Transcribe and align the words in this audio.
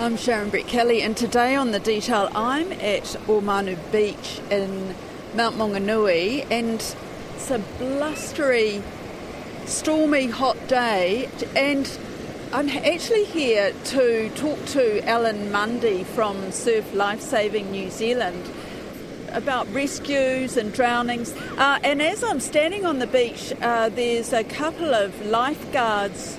I'm 0.00 0.16
Sharon 0.16 0.48
Brettkelly, 0.48 1.00
and 1.00 1.16
today 1.16 1.56
on 1.56 1.72
the 1.72 1.80
detail, 1.80 2.28
I'm 2.32 2.70
at 2.70 3.02
Omanu 3.26 3.76
Beach 3.90 4.40
in 4.48 4.94
Mount 5.34 5.56
Maunganui, 5.56 6.46
and 6.52 6.74
it's 7.34 7.50
a 7.50 7.58
blustery, 7.78 8.80
stormy, 9.66 10.28
hot 10.28 10.68
day, 10.68 11.28
and 11.56 11.98
I'm 12.52 12.68
actually 12.68 13.24
here 13.24 13.72
to 13.86 14.30
talk 14.36 14.64
to 14.66 15.04
Alan 15.04 15.50
Mundy 15.50 16.04
from 16.04 16.52
Surf 16.52 16.94
Lifesaving 16.94 17.72
New 17.72 17.90
Zealand 17.90 18.48
about 19.32 19.66
rescues 19.74 20.56
and 20.56 20.72
drownings. 20.72 21.32
Uh, 21.56 21.80
and 21.82 22.00
as 22.00 22.22
I'm 22.22 22.38
standing 22.38 22.86
on 22.86 23.00
the 23.00 23.08
beach, 23.08 23.52
uh, 23.60 23.88
there's 23.88 24.32
a 24.32 24.44
couple 24.44 24.94
of 24.94 25.26
lifeguards 25.26 26.38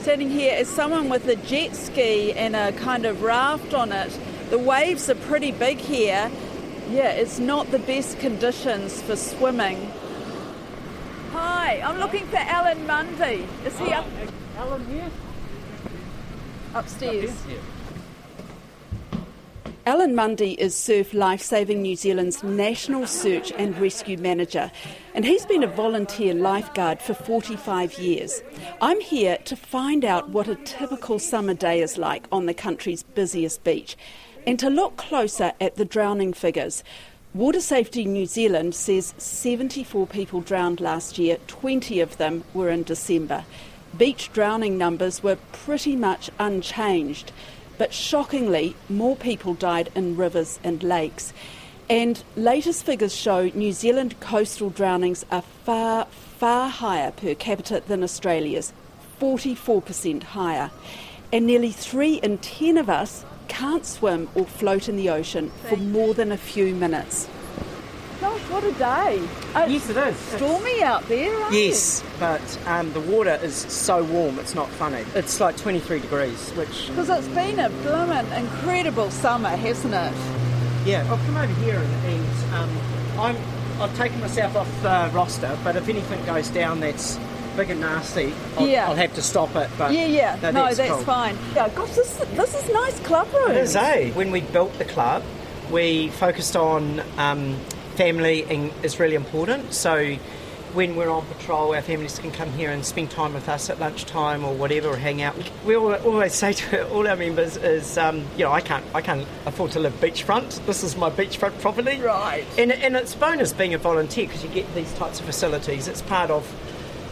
standing 0.00 0.30
here 0.30 0.54
is 0.54 0.68
someone 0.68 1.08
with 1.08 1.26
a 1.26 1.36
jet 1.36 1.74
ski 1.74 2.32
and 2.32 2.54
a 2.54 2.72
kind 2.72 3.04
of 3.04 3.22
raft 3.22 3.74
on 3.74 3.92
it. 3.92 4.16
The 4.50 4.58
waves 4.58 5.10
are 5.10 5.14
pretty 5.14 5.52
big 5.52 5.78
here. 5.78 6.30
Yeah, 6.90 7.10
it's 7.10 7.38
not 7.38 7.70
the 7.70 7.78
best 7.78 8.18
conditions 8.18 9.02
for 9.02 9.16
swimming. 9.16 9.90
Hi, 11.32 11.80
I'm 11.84 11.98
looking 11.98 12.26
for 12.26 12.36
Alan 12.36 12.86
Mundy. 12.86 13.46
Is 13.66 13.78
he 13.78 13.86
oh, 13.88 13.98
up? 13.98 14.06
Alan 14.56 14.86
here? 14.86 15.10
Upstairs. 16.74 17.32
Alan 19.88 20.14
Mundy 20.14 20.52
is 20.60 20.76
Surf 20.76 21.14
Lifesaving 21.14 21.80
New 21.80 21.96
Zealand's 21.96 22.42
National 22.42 23.06
Search 23.06 23.52
and 23.52 23.74
Rescue 23.78 24.18
Manager, 24.18 24.70
and 25.14 25.24
he's 25.24 25.46
been 25.46 25.62
a 25.62 25.66
volunteer 25.66 26.34
lifeguard 26.34 27.00
for 27.00 27.14
45 27.14 27.98
years. 27.98 28.42
I'm 28.82 29.00
here 29.00 29.38
to 29.46 29.56
find 29.56 30.04
out 30.04 30.28
what 30.28 30.46
a 30.46 30.56
typical 30.56 31.18
summer 31.18 31.54
day 31.54 31.80
is 31.80 31.96
like 31.96 32.26
on 32.30 32.44
the 32.44 32.52
country's 32.52 33.02
busiest 33.02 33.64
beach 33.64 33.96
and 34.46 34.58
to 34.58 34.68
look 34.68 34.98
closer 34.98 35.54
at 35.58 35.76
the 35.76 35.86
drowning 35.86 36.34
figures. 36.34 36.84
Water 37.32 37.62
Safety 37.62 38.04
New 38.04 38.26
Zealand 38.26 38.74
says 38.74 39.14
74 39.16 40.06
people 40.06 40.42
drowned 40.42 40.82
last 40.82 41.16
year, 41.16 41.38
20 41.46 42.00
of 42.00 42.18
them 42.18 42.44
were 42.52 42.68
in 42.68 42.82
December. 42.82 43.42
Beach 43.96 44.30
drowning 44.34 44.76
numbers 44.76 45.22
were 45.22 45.38
pretty 45.52 45.96
much 45.96 46.28
unchanged. 46.38 47.32
But 47.78 47.94
shockingly, 47.94 48.74
more 48.88 49.16
people 49.16 49.54
died 49.54 49.90
in 49.94 50.16
rivers 50.16 50.58
and 50.62 50.82
lakes. 50.82 51.32
And 51.88 52.22
latest 52.36 52.84
figures 52.84 53.14
show 53.14 53.50
New 53.54 53.72
Zealand 53.72 54.20
coastal 54.20 54.68
drownings 54.68 55.24
are 55.30 55.44
far, 55.64 56.06
far 56.06 56.68
higher 56.68 57.12
per 57.12 57.34
capita 57.34 57.82
than 57.86 58.02
Australia's, 58.02 58.72
44% 59.20 60.22
higher. 60.22 60.70
And 61.32 61.46
nearly 61.46 61.70
three 61.70 62.14
in 62.16 62.38
ten 62.38 62.76
of 62.76 62.90
us 62.90 63.24
can't 63.46 63.86
swim 63.86 64.28
or 64.34 64.44
float 64.44 64.88
in 64.88 64.96
the 64.96 65.08
ocean 65.08 65.50
for 65.68 65.76
more 65.76 66.14
than 66.14 66.30
a 66.32 66.36
few 66.36 66.74
minutes. 66.74 67.28
What 68.50 68.64
a 68.64 68.72
day! 68.72 69.20
Uh, 69.54 69.66
Yes, 69.68 69.90
it 69.90 69.96
is. 69.98 70.16
Stormy 70.16 70.82
out 70.82 71.06
there, 71.08 71.34
aren't 71.38 71.54
Yes, 71.54 72.02
but 72.18 72.58
um, 72.66 72.90
the 72.94 73.00
water 73.00 73.38
is 73.42 73.54
so 73.54 74.02
warm, 74.04 74.38
it's 74.38 74.54
not 74.54 74.68
funny. 74.70 75.04
It's 75.14 75.38
like 75.38 75.56
23 75.58 76.00
degrees, 76.00 76.50
which. 76.52 76.88
Because 76.88 77.10
it's 77.10 77.28
been 77.28 77.58
a 77.58 77.68
blooming 77.68 78.26
incredible 78.32 79.10
summer, 79.10 79.50
hasn't 79.50 79.92
it? 79.92 80.12
Yeah, 80.86 81.06
I'll 81.10 81.18
come 81.18 81.36
over 81.36 81.52
here 81.62 81.78
and, 81.78 82.06
and 82.06 82.54
um, 82.54 82.70
I'm, 83.18 83.36
I've 83.82 83.94
taken 83.98 84.18
myself 84.20 84.56
off 84.56 84.82
the 84.82 85.10
roster, 85.14 85.56
but 85.62 85.76
if 85.76 85.86
anything 85.88 86.24
goes 86.24 86.48
down 86.48 86.80
that's 86.80 87.18
big 87.54 87.68
and 87.68 87.80
nasty, 87.80 88.32
I'll, 88.56 88.66
Yeah. 88.66 88.88
I'll 88.88 88.96
have 88.96 89.14
to 89.14 89.22
stop 89.22 89.54
it. 89.56 89.68
But 89.76 89.92
Yeah, 89.92 90.06
yeah. 90.06 90.38
No, 90.40 90.52
that's, 90.52 90.78
that's, 90.78 90.90
cool. 90.90 91.02
fine. 91.02 91.36
Yeah, 91.54 91.68
gosh, 91.68 91.90
this, 91.90 92.14
this 92.16 92.54
is 92.54 92.72
nice 92.72 92.98
club 93.00 93.28
room. 93.34 93.50
It 93.50 93.58
is, 93.58 93.76
eh? 93.76 94.10
When 94.12 94.30
we 94.30 94.40
built 94.40 94.78
the 94.78 94.86
club, 94.86 95.22
we 95.70 96.08
focused 96.08 96.56
on 96.56 97.02
um, 97.18 97.58
family 97.98 98.42
is 98.84 99.00
really 99.00 99.16
important. 99.16 99.74
So 99.74 100.16
when 100.72 100.94
we're 100.94 101.10
on 101.10 101.26
patrol, 101.26 101.74
our 101.74 101.82
families 101.82 102.18
can 102.18 102.30
come 102.30 102.52
here 102.52 102.70
and 102.70 102.84
spend 102.84 103.10
time 103.10 103.34
with 103.34 103.48
us 103.48 103.70
at 103.70 103.80
lunchtime 103.80 104.44
or 104.44 104.54
whatever, 104.54 104.90
or 104.90 104.96
hang 104.96 105.20
out. 105.20 105.34
We 105.66 105.74
al- 105.74 106.00
always 106.04 106.34
say 106.34 106.52
to 106.52 106.88
all 106.90 107.08
our 107.08 107.16
members 107.16 107.56
is, 107.56 107.98
um, 107.98 108.18
you 108.36 108.44
know, 108.44 108.52
I 108.52 108.60
can't, 108.60 108.84
I 108.94 109.00
can't 109.00 109.26
afford 109.46 109.72
to 109.72 109.80
live 109.80 109.94
beachfront. 109.94 110.64
This 110.66 110.84
is 110.84 110.94
my 110.96 111.10
beachfront 111.10 111.60
property. 111.60 111.98
Right. 112.00 112.44
And, 112.56 112.70
and 112.70 112.94
it's 112.94 113.16
bonus 113.16 113.52
being 113.52 113.74
a 113.74 113.78
volunteer 113.78 114.26
because 114.26 114.44
you 114.44 114.50
get 114.50 114.72
these 114.76 114.92
types 114.94 115.18
of 115.18 115.26
facilities. 115.26 115.88
It's 115.88 116.02
part 116.02 116.30
of, 116.30 116.46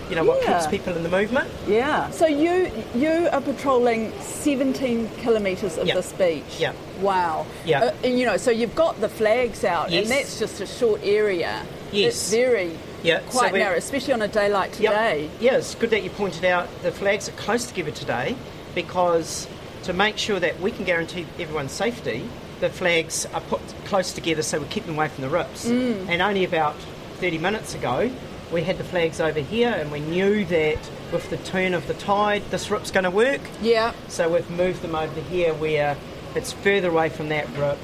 you 0.09 0.17
know, 0.17 0.25
what 0.25 0.43
Yeah. 0.43 0.59
keeps 0.59 0.67
people 0.71 0.95
in 0.97 1.03
the 1.03 1.09
movement. 1.09 1.49
Yeah. 1.69 2.11
So 2.11 2.27
you 2.27 2.71
you 2.95 3.29
are 3.33 3.41
patrolling 3.41 4.13
17 4.21 5.11
kilometres 5.23 5.79
of 5.79 5.87
Yeah. 5.87 5.95
this 5.95 6.13
beach. 6.13 6.45
Yeah. 6.59 6.73
Wow. 7.01 7.47
Yeah. 7.65 7.85
Uh, 7.87 7.93
and 8.05 8.19
you 8.19 8.25
know, 8.27 8.37
so 8.37 8.51
you've 8.51 8.75
got 8.75 9.01
the 9.01 9.09
flags 9.09 9.65
out, 9.65 9.91
Yes. 9.91 10.03
and 10.03 10.11
that's 10.13 10.39
just 10.39 10.61
a 10.61 10.67
short 10.67 11.01
area. 11.05 11.63
Yes. 11.93 12.15
It's 12.15 12.31
very 12.31 12.73
Yeah, 13.03 13.21
quite 13.31 13.53
we're- 13.53 13.63
narrow, 13.65 13.77
especially 13.77 14.13
on 14.15 14.23
a 14.23 14.29
day 14.29 14.49
like 14.49 14.79
Yep. 14.79 14.93
today. 14.93 15.29
Yeah, 15.41 15.57
it's 15.57 15.75
good 15.75 15.91
that 15.91 16.03
you 16.03 16.11
pointed 16.11 16.45
out 16.45 16.67
the 16.83 16.91
flags 16.93 17.29
are 17.29 17.33
close 17.33 17.65
together 17.67 17.91
today 17.93 18.35
because 18.75 19.47
to 19.85 19.93
make 19.93 20.19
sure 20.19 20.39
that 20.41 20.61
we 20.61 20.71
can 20.71 20.85
guarantee 20.85 21.27
everyone's 21.39 21.73
safety, 21.73 22.23
the 22.61 22.69
flags 22.71 23.27
are 23.35 23.41
put 23.43 23.61
close 23.85 24.13
together 24.13 24.43
so 24.43 24.59
we 24.59 24.67
keep 24.67 24.87
them 24.87 24.97
away 24.97 25.09
from 25.09 25.23
the 25.23 25.29
rips. 25.31 25.67
Mm. 25.67 26.07
And 26.09 26.23
only 26.23 26.45
about 26.45 26.75
30 27.21 27.39
minutes 27.39 27.75
ago, 27.75 28.11
we 28.53 28.63
had 28.63 28.79
the 28.79 28.85
flags 28.85 29.21
over 29.21 29.41
here 29.41 29.71
and 29.71 29.91
we 29.91 30.01
knew 30.01 30.45
that 30.47 30.79
with 31.13 31.29
the 31.31 31.37
turn 31.39 31.75
of 31.75 31.87
the 31.87 31.95
tide, 31.95 32.43
this 32.51 32.71
rip's 32.71 32.91
going 32.91 33.05
to 33.05 33.11
work. 33.11 33.41
Yeah. 33.61 33.93
So 34.09 34.33
we've 34.33 34.49
moved 34.51 34.83
them 34.83 34.95
over 34.95 35.21
here 35.23 35.55
where 35.55 35.97
it's 36.35 36.53
further 36.53 36.91
away 36.91 37.09
from 37.09 37.29
that 37.31 37.49
rip. 37.57 37.79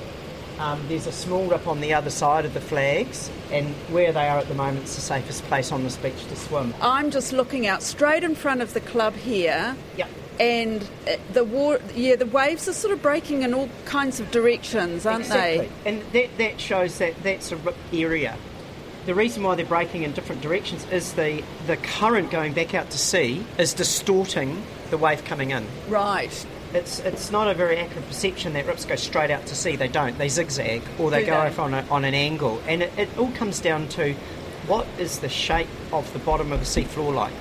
Um, 0.59 0.85
there's 0.89 1.07
a 1.07 1.13
small 1.13 1.47
rip 1.47 1.67
on 1.67 1.81
the 1.81 1.95
other 1.95 2.11
side 2.11 2.45
of 2.45 2.55
the 2.55 2.61
flags, 2.61 3.31
and 3.51 3.75
where 3.89 4.13
they 4.13 4.29
are 4.29 4.39
at 4.39 4.47
the 4.49 4.55
moment 4.55 4.85
is 4.85 4.95
the 4.95 5.01
safest 5.01 5.43
place 5.45 5.73
on 5.73 5.83
this 5.83 5.97
beach 5.97 6.25
to 6.27 6.37
swim. 6.37 6.75
I'm 6.81 7.11
just 7.11 7.33
looking 7.33 7.67
out 7.67 7.83
straight 7.83 8.23
in 8.23 8.35
front 8.35 8.61
of 8.61 8.73
the 8.75 8.81
club 8.81 9.15
here. 9.15 9.75
Yep. 9.97 10.09
And 10.39 10.89
uh, 11.09 11.17
the 11.33 11.45
war, 11.45 11.81
yeah, 11.95 12.17
the 12.17 12.27
waves 12.27 12.69
are 12.69 12.73
sort 12.73 12.93
of 12.93 13.03
breaking 13.03 13.43
in 13.43 13.55
all 13.55 13.69
kinds 13.87 14.21
of 14.21 14.31
directions, 14.31 15.05
aren't 15.05 15.27
they? 15.27 15.61
exactly. 15.61 15.91
And 15.91 16.03
that, 16.13 16.39
that 16.39 16.61
shows 16.61 16.99
that 16.99 17.21
that's 17.23 17.51
a 17.51 17.57
rip 17.57 17.77
area. 17.93 18.37
The 19.05 19.15
reason 19.15 19.43
why 19.43 19.57
they're 19.57 19.67
breaking 19.67 20.05
in 20.05 20.13
different 20.13 20.43
directions 20.43 20.87
is 20.93 21.15
the, 21.15 21.43
the 21.67 21.77
current 21.77 22.31
going 22.31 22.53
back 22.53 22.73
out 22.73 22.89
to 22.91 22.99
sea 22.99 23.45
is 23.59 23.75
distorting 23.75 24.63
the 24.91 24.99
wave 24.99 25.25
coming 25.25 25.51
in. 25.51 25.67
Right. 25.89 26.47
It's, 26.73 27.01
it's 27.01 27.33
not 27.33 27.49
a 27.49 27.55
very 27.55 27.79
accurate 27.79 28.07
perception 28.07 28.53
that 28.53 28.65
rips 28.67 28.85
go 28.85 28.95
straight 28.95 29.33
out 29.33 29.45
to 29.47 29.57
sea. 29.57 29.75
They 29.75 29.89
don't. 29.89 30.17
They 30.19 30.29
zigzag 30.29 30.83
or 31.01 31.11
they 31.11 31.21
Do 31.21 31.27
go 31.27 31.41
they? 31.41 31.49
off 31.49 31.59
on, 31.59 31.75
a, 31.75 31.85
on 31.91 32.05
an 32.05 32.15
angle. 32.15 32.63
And 32.69 32.83
it, 32.83 32.97
it 32.97 33.19
all 33.19 33.33
comes 33.33 33.61
down 33.61 33.89
to 33.89 34.15
what 34.69 34.87
is 34.99 35.19
the 35.19 35.29
shape 35.29 35.69
of 35.93 36.11
the 36.13 36.21
bottom 36.21 36.53
of 36.53 36.61
the 36.61 36.67
seafloor 36.67 37.13
like. 37.13 37.33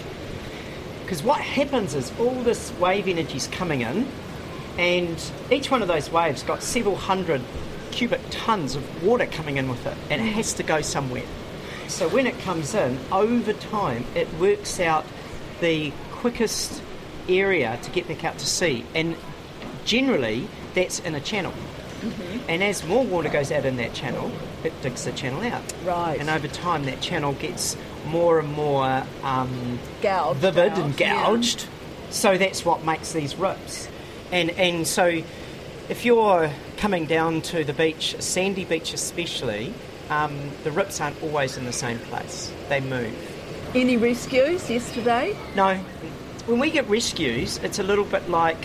Because 1.03 1.21
what 1.21 1.41
happens 1.41 1.93
is 1.93 2.11
all 2.19 2.41
this 2.41 2.71
wave 2.79 3.07
energy 3.07 3.37
is 3.37 3.47
coming 3.47 3.81
in, 3.81 4.07
and 4.79 5.31
each 5.51 5.69
one 5.69 5.81
of 5.81 5.87
those 5.87 6.09
waves 6.09 6.41
got 6.41 6.63
several 6.63 6.95
hundred 6.95 7.41
cubic 7.91 8.21
tons 8.31 8.75
of 8.75 9.03
water 9.03 9.25
coming 9.27 9.57
in 9.57 9.69
with 9.69 9.85
it, 9.85 9.97
and 10.09 10.21
it 10.21 10.25
mm. 10.25 10.31
has 10.31 10.53
to 10.53 10.63
go 10.63 10.81
somewhere. 10.81 11.25
So 11.91 12.07
when 12.07 12.25
it 12.25 12.39
comes 12.39 12.73
in, 12.73 12.97
over 13.11 13.53
time, 13.53 14.05
it 14.15 14.31
works 14.35 14.79
out 14.79 15.05
the 15.59 15.91
quickest 16.11 16.81
area 17.27 17.77
to 17.83 17.91
get 17.91 18.07
back 18.07 18.23
out 18.23 18.37
to 18.39 18.45
sea, 18.45 18.85
and 18.95 19.15
generally 19.85 20.47
that's 20.73 20.99
in 20.99 21.15
a 21.15 21.19
channel. 21.19 21.53
And 22.47 22.63
as 22.63 22.83
more 22.85 23.05
water 23.05 23.29
goes 23.29 23.51
out 23.51 23.65
in 23.65 23.75
that 23.75 23.93
channel, 23.93 24.31
it 24.63 24.73
digs 24.81 25.05
the 25.05 25.11
channel 25.11 25.41
out. 25.41 25.61
Right. 25.85 26.19
And 26.19 26.29
over 26.29 26.47
time, 26.47 26.85
that 26.85 27.01
channel 27.01 27.33
gets 27.33 27.75
more 28.07 28.39
and 28.39 28.51
more 28.51 29.03
um, 29.23 29.77
Gouged 30.01 30.39
vivid 30.39 30.71
out, 30.71 30.79
and 30.79 30.99
yeah. 30.99 31.25
gouged. 31.25 31.67
So 32.09 32.37
that's 32.37 32.65
what 32.65 32.83
makes 32.83 33.11
these 33.11 33.35
rips. 33.35 33.87
And 34.31 34.49
and 34.51 34.87
so 34.87 35.21
if 35.89 36.05
you're 36.05 36.51
coming 36.77 37.05
down 37.05 37.41
to 37.41 37.63
the 37.63 37.73
beach, 37.73 38.15
sandy 38.19 38.65
beach 38.65 38.93
especially, 38.93 39.73
um, 40.11 40.37
the 40.63 40.71
rips 40.71 41.01
aren't 41.01 41.21
always 41.23 41.57
in 41.57 41.65
the 41.65 41.73
same 41.73 41.97
place. 41.99 42.51
They 42.69 42.81
move. 42.81 43.15
Any 43.73 43.95
rescues 43.95 44.69
yesterday? 44.69 45.35
No, 45.55 45.75
when 46.45 46.59
we 46.59 46.69
get 46.69 46.87
rescues, 46.89 47.57
it's 47.59 47.79
a 47.79 47.83
little 47.83 48.03
bit 48.03 48.29
like 48.29 48.57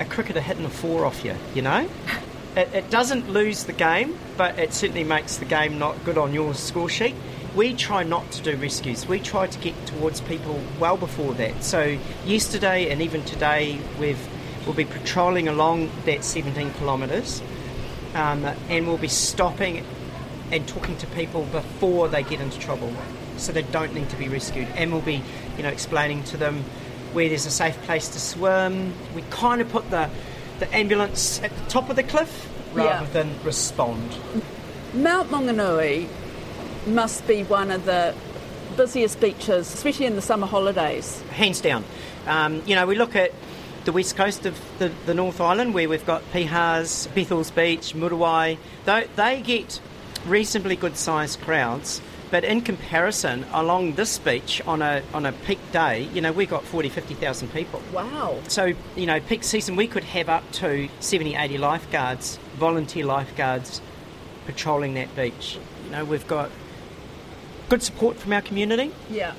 a 0.00 0.04
cricketer 0.04 0.40
hitting 0.40 0.64
a 0.64 0.70
four 0.70 1.04
off 1.04 1.24
you, 1.24 1.36
you 1.54 1.62
know? 1.62 1.88
It, 2.56 2.68
it 2.74 2.90
doesn't 2.90 3.30
lose 3.30 3.64
the 3.64 3.72
game, 3.72 4.18
but 4.36 4.58
it 4.58 4.74
certainly 4.74 5.04
makes 5.04 5.36
the 5.36 5.44
game 5.44 5.78
not 5.78 6.04
good 6.04 6.18
on 6.18 6.34
your 6.34 6.52
score 6.54 6.88
sheet. 6.88 7.14
We 7.54 7.74
try 7.74 8.02
not 8.02 8.28
to 8.32 8.42
do 8.42 8.56
rescues. 8.56 9.06
We 9.06 9.20
try 9.20 9.46
to 9.46 9.58
get 9.60 9.74
towards 9.86 10.20
people 10.20 10.60
well 10.80 10.96
before 10.96 11.32
that. 11.34 11.62
So 11.62 11.96
yesterday 12.24 12.90
and 12.90 13.00
even 13.02 13.24
today, 13.24 13.78
we've 14.00 14.18
we'll 14.66 14.74
be 14.74 14.84
patrolling 14.84 15.46
along 15.46 15.90
that 16.06 16.24
17 16.24 16.72
kilometres, 16.74 17.40
um, 18.14 18.44
and 18.68 18.86
we'll 18.88 18.98
be 18.98 19.08
stopping 19.08 19.84
and 20.52 20.66
talking 20.68 20.96
to 20.98 21.06
people 21.08 21.44
before 21.52 22.08
they 22.08 22.22
get 22.22 22.40
into 22.40 22.58
trouble, 22.58 22.92
so 23.36 23.52
they 23.52 23.62
don't 23.62 23.94
need 23.94 24.08
to 24.10 24.16
be 24.16 24.28
rescued. 24.28 24.66
And 24.74 24.92
we'll 24.92 25.00
be, 25.02 25.22
you 25.56 25.62
know, 25.62 25.68
explaining 25.68 26.24
to 26.24 26.36
them 26.36 26.64
where 27.12 27.28
there's 27.28 27.46
a 27.46 27.50
safe 27.50 27.80
place 27.82 28.08
to 28.08 28.20
swim. 28.20 28.92
We 29.14 29.22
kind 29.30 29.60
of 29.60 29.68
put 29.70 29.90
the 29.90 30.08
the 30.60 30.72
ambulance 30.76 31.40
at 31.42 31.50
the 31.56 31.70
top 31.70 31.88
of 31.88 31.96
the 31.96 32.02
cliff 32.02 32.48
rather 32.74 33.04
Yeah. 33.04 33.10
than 33.12 33.34
respond. 33.44 34.14
Mount 34.92 35.30
Maunganui 35.30 36.06
must 36.86 37.26
be 37.26 37.44
one 37.44 37.70
of 37.70 37.86
the 37.86 38.14
busiest 38.76 39.20
beaches, 39.20 39.72
especially 39.72 40.04
in 40.06 40.16
the 40.16 40.22
summer 40.22 40.46
holidays. 40.46 41.22
hands 41.30 41.60
down. 41.62 41.84
Um, 42.26 42.62
you 42.66 42.74
know, 42.74 42.86
we 42.86 42.94
look 42.94 43.16
at 43.16 43.32
the 43.86 43.92
west 43.92 44.16
coast 44.16 44.44
of 44.44 44.58
the, 44.78 44.90
the 45.06 45.14
North 45.14 45.40
Island 45.40 45.72
where 45.72 45.88
we've 45.88 46.04
got 46.04 46.22
Pihas, 46.32 47.08
Bethells 47.14 47.50
Beach, 47.54 47.94
Muriwai. 47.94 48.58
They, 48.84 49.06
they 49.16 49.40
get 49.40 49.80
reasonably 50.26 50.76
good 50.76 50.96
sized 50.96 51.40
crowds, 51.40 52.00
but 52.30 52.44
in 52.44 52.60
comparison, 52.60 53.44
along 53.52 53.94
this 53.94 54.18
beach 54.18 54.62
on 54.66 54.82
a, 54.82 55.02
on 55.12 55.26
a 55.26 55.32
peak 55.32 55.58
day, 55.72 56.02
you 56.14 56.20
know, 56.20 56.32
we've 56.32 56.48
got 56.50 56.64
40, 56.64 56.88
50,000 56.88 57.52
people. 57.52 57.82
Wow. 57.92 58.38
So, 58.48 58.72
you 58.96 59.06
know, 59.06 59.18
peak 59.20 59.42
season 59.42 59.74
we 59.74 59.88
could 59.88 60.04
have 60.04 60.28
up 60.28 60.50
to 60.52 60.88
70, 61.00 61.34
80 61.34 61.58
lifeguards, 61.58 62.38
volunteer 62.54 63.04
lifeguards, 63.04 63.80
patrolling 64.46 64.94
that 64.94 65.14
beach. 65.16 65.58
You 65.84 65.90
know, 65.90 66.04
we've 66.04 66.26
got 66.28 66.50
good 67.68 67.82
support 67.82 68.16
from 68.16 68.32
our 68.32 68.42
community 68.42 68.92
Yeah. 69.08 69.32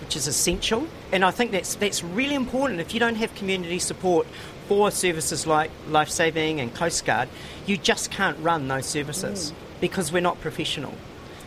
which 0.00 0.16
is 0.16 0.26
essential. 0.26 0.86
And 1.12 1.24
I 1.24 1.30
think 1.30 1.52
that's 1.52 1.74
that's 1.76 2.02
really 2.02 2.34
important. 2.34 2.80
If 2.80 2.94
you 2.94 3.00
don't 3.00 3.16
have 3.16 3.34
community 3.34 3.78
support 3.78 4.26
for 4.66 4.90
services 4.90 5.46
like 5.46 5.70
life 5.88 6.08
saving 6.08 6.60
and 6.60 6.74
Coast 6.74 7.04
Guard, 7.04 7.28
you 7.66 7.76
just 7.76 8.10
can't 8.10 8.38
run 8.40 8.68
those 8.68 8.86
services 8.86 9.52
mm. 9.52 9.71
Because 9.82 10.10
we're 10.10 10.20
not 10.20 10.40
professional. 10.40 10.94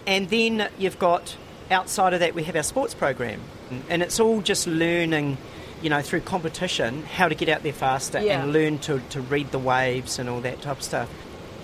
And 0.05 0.29
then 0.29 0.69
you've 0.77 0.99
got 0.99 1.35
outside 1.71 2.13
of 2.13 2.19
that 2.19 2.35
we 2.35 2.43
have 2.43 2.55
our 2.55 2.61
sports 2.61 2.93
program, 2.93 3.41
mm. 3.71 3.81
and 3.89 4.03
it's 4.03 4.19
all 4.19 4.41
just 4.41 4.67
learning. 4.67 5.39
You 5.81 5.89
know, 5.89 6.01
through 6.01 6.21
competition, 6.21 7.03
how 7.03 7.27
to 7.27 7.35
get 7.35 7.47
out 7.49 7.61
there 7.61 7.73
faster 7.73 8.19
Yeah. 8.19 8.41
and 8.41 8.53
learn 8.53 8.79
to, 8.79 9.01
to 9.09 9.21
read 9.21 9.51
the 9.51 9.59
waves 9.59 10.17
and 10.17 10.29
all 10.29 10.39
that 10.41 10.61
type 10.61 10.77
of 10.77 10.83
stuff. 10.83 11.09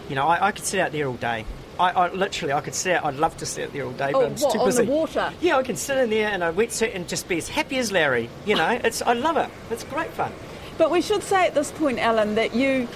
You 0.10 0.16
know, 0.16 0.28
I, 0.28 0.48
I 0.48 0.52
could 0.52 0.66
sit 0.66 0.80
out 0.80 0.92
there 0.92 1.08
all 1.08 1.16
day. 1.16 1.46
I, 1.80 1.90
I 1.92 2.12
literally, 2.12 2.54
I 2.54 2.62
could 2.62 2.76
sit 2.76 2.94
out. 2.98 3.06
I'd 3.06 3.16
love 3.16 3.38
to 3.38 3.48
sit 3.48 3.68
out 3.68 3.74
there 3.74 3.86
all 3.86 3.94
day, 3.94 4.12
Oh, 4.14 4.20
but 4.20 4.26
I'm 4.26 4.32
just 4.34 4.44
what, 4.44 4.54
too 4.54 4.60
on 4.60 4.66
busy. 4.68 4.86
the 4.86 4.92
water? 4.92 5.34
Yeah, 5.42 5.58
I 5.58 5.64
can 5.64 5.76
sit 5.76 5.98
in 5.98 6.10
there 6.12 6.30
in 6.30 6.44
a 6.44 6.54
wetsuit 6.54 6.94
and 6.94 7.08
just 7.08 7.28
be 7.30 7.38
as 7.38 7.48
happy 7.48 7.78
as 7.78 7.92
Larry. 7.92 8.30
You 8.46 8.56
know, 8.58 8.70
it's 8.84 9.02
I 9.02 9.14
love 9.14 9.38
it. 9.38 9.50
It's 9.72 9.86
great 9.86 10.12
fun. 10.12 10.34
But 10.78 10.92
we 10.92 11.02
should 11.02 11.24
say 11.24 11.48
at 11.48 11.56
this 11.56 11.72
point, 11.72 11.98
Alan, 11.98 12.36
that 12.36 12.54
you 12.54 12.90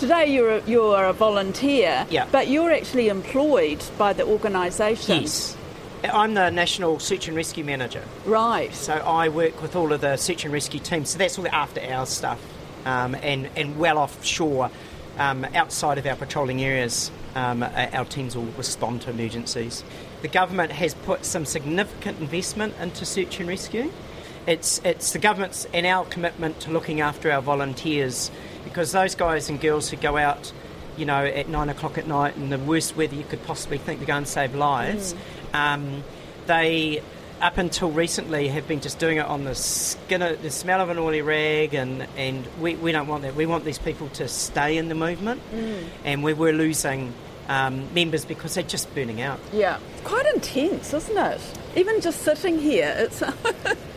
today 0.00 0.32
you're 0.32 0.56
a, 0.56 0.62
you're 0.66 1.04
a 1.04 1.12
volunteer, 1.12 2.06
Yeah. 2.10 2.26
but 2.32 2.48
you're 2.48 2.72
actually 2.72 3.08
employed 3.08 3.84
by 3.98 4.14
the 4.14 4.24
organisation. 4.26 5.20
Yes, 5.20 5.56
I'm 6.02 6.32
the 6.32 6.48
national 6.50 6.98
search 6.98 7.28
and 7.28 7.36
rescue 7.36 7.64
manager, 7.64 8.02
Right. 8.24 8.74
so 8.74 8.94
I 8.94 9.28
work 9.28 9.60
with 9.60 9.76
all 9.76 9.92
of 9.92 10.00
the 10.00 10.16
search 10.16 10.44
and 10.44 10.52
rescue 10.54 10.80
teams. 10.80 11.10
So 11.10 11.18
that's 11.18 11.36
all 11.36 11.44
the 11.44 11.54
after 11.54 11.82
hours 11.82 12.08
stuff, 12.08 12.40
um, 12.86 13.14
and 13.16 13.50
and 13.56 13.78
well 13.78 13.98
offshore, 13.98 14.70
um, 15.18 15.44
outside 15.54 15.98
of 15.98 16.06
our 16.06 16.16
patrolling 16.16 16.62
areas. 16.62 17.10
Um, 17.36 17.62
our 17.62 18.06
teams 18.06 18.34
will 18.34 18.48
respond 18.56 19.02
to 19.02 19.10
emergencies. 19.10 19.84
The 20.22 20.28
government 20.28 20.72
has 20.72 20.94
put 20.94 21.24
some 21.24 21.44
significant 21.44 22.18
investment 22.20 22.74
into 22.80 23.04
search 23.04 23.38
and 23.38 23.48
rescue. 23.48 23.92
It's, 24.50 24.80
it's 24.84 25.12
the 25.12 25.20
government's 25.20 25.64
and 25.72 25.86
our 25.86 26.04
commitment 26.04 26.58
to 26.62 26.72
looking 26.72 27.00
after 27.00 27.30
our 27.30 27.40
volunteers 27.40 28.32
because 28.64 28.90
those 28.90 29.14
guys 29.14 29.48
and 29.48 29.60
girls 29.60 29.88
who 29.90 29.96
go 29.96 30.16
out, 30.16 30.52
you 30.96 31.04
know, 31.04 31.24
at 31.24 31.48
nine 31.48 31.68
o'clock 31.68 31.98
at 31.98 32.08
night 32.08 32.34
in 32.36 32.50
the 32.50 32.58
worst 32.58 32.96
weather 32.96 33.14
you 33.14 33.22
could 33.22 33.44
possibly 33.44 33.78
think 33.78 34.00
to 34.00 34.06
go 34.06 34.16
and 34.16 34.26
save 34.26 34.56
lives, 34.56 35.14
um, 35.54 36.02
they, 36.46 37.00
up 37.40 37.58
until 37.58 37.92
recently, 37.92 38.48
have 38.48 38.66
been 38.66 38.80
just 38.80 38.98
doing 38.98 39.18
it 39.18 39.24
on 39.24 39.44
the 39.44 39.54
skin, 39.54 40.20
of, 40.20 40.42
the 40.42 40.50
smell 40.50 40.80
of 40.80 40.90
an 40.90 40.98
oily 40.98 41.22
rag, 41.22 41.72
and, 41.72 42.08
and 42.16 42.44
we, 42.60 42.74
we 42.74 42.90
don't 42.90 43.06
want 43.06 43.22
that. 43.22 43.36
We 43.36 43.46
want 43.46 43.64
these 43.64 43.78
people 43.78 44.08
to 44.14 44.26
stay 44.26 44.78
in 44.78 44.88
the 44.88 44.96
movement, 44.96 45.42
and 46.04 46.24
we 46.24 46.34
were 46.34 46.52
losing 46.52 47.14
um, 47.48 47.94
members 47.94 48.24
because 48.24 48.54
they're 48.54 48.64
just 48.64 48.92
burning 48.96 49.22
out. 49.22 49.38
Yeah. 49.52 49.78
It's 49.92 50.02
quite 50.02 50.26
intense, 50.34 50.92
isn't 50.92 51.16
it? 51.16 51.40
Even 51.76 52.00
just 52.00 52.22
sitting 52.22 52.58
here, 52.58 52.92
it's 52.98 53.22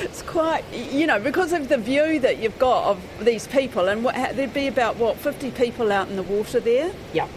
it's 0.00 0.22
quite 0.22 0.64
you 0.72 1.06
know 1.06 1.18
because 1.20 1.52
of 1.52 1.68
the 1.68 1.78
view 1.78 2.18
that 2.20 2.38
you've 2.38 2.58
got 2.58 2.84
of 2.90 3.24
these 3.24 3.46
people, 3.48 3.88
and 3.88 4.02
what, 4.04 4.14
there'd 4.36 4.54
be 4.54 4.66
about 4.66 4.96
what 4.96 5.16
fifty 5.16 5.50
people 5.50 5.92
out 5.92 6.08
in 6.08 6.16
the 6.16 6.22
water 6.22 6.60
there. 6.60 6.92
Yeah. 7.12 7.28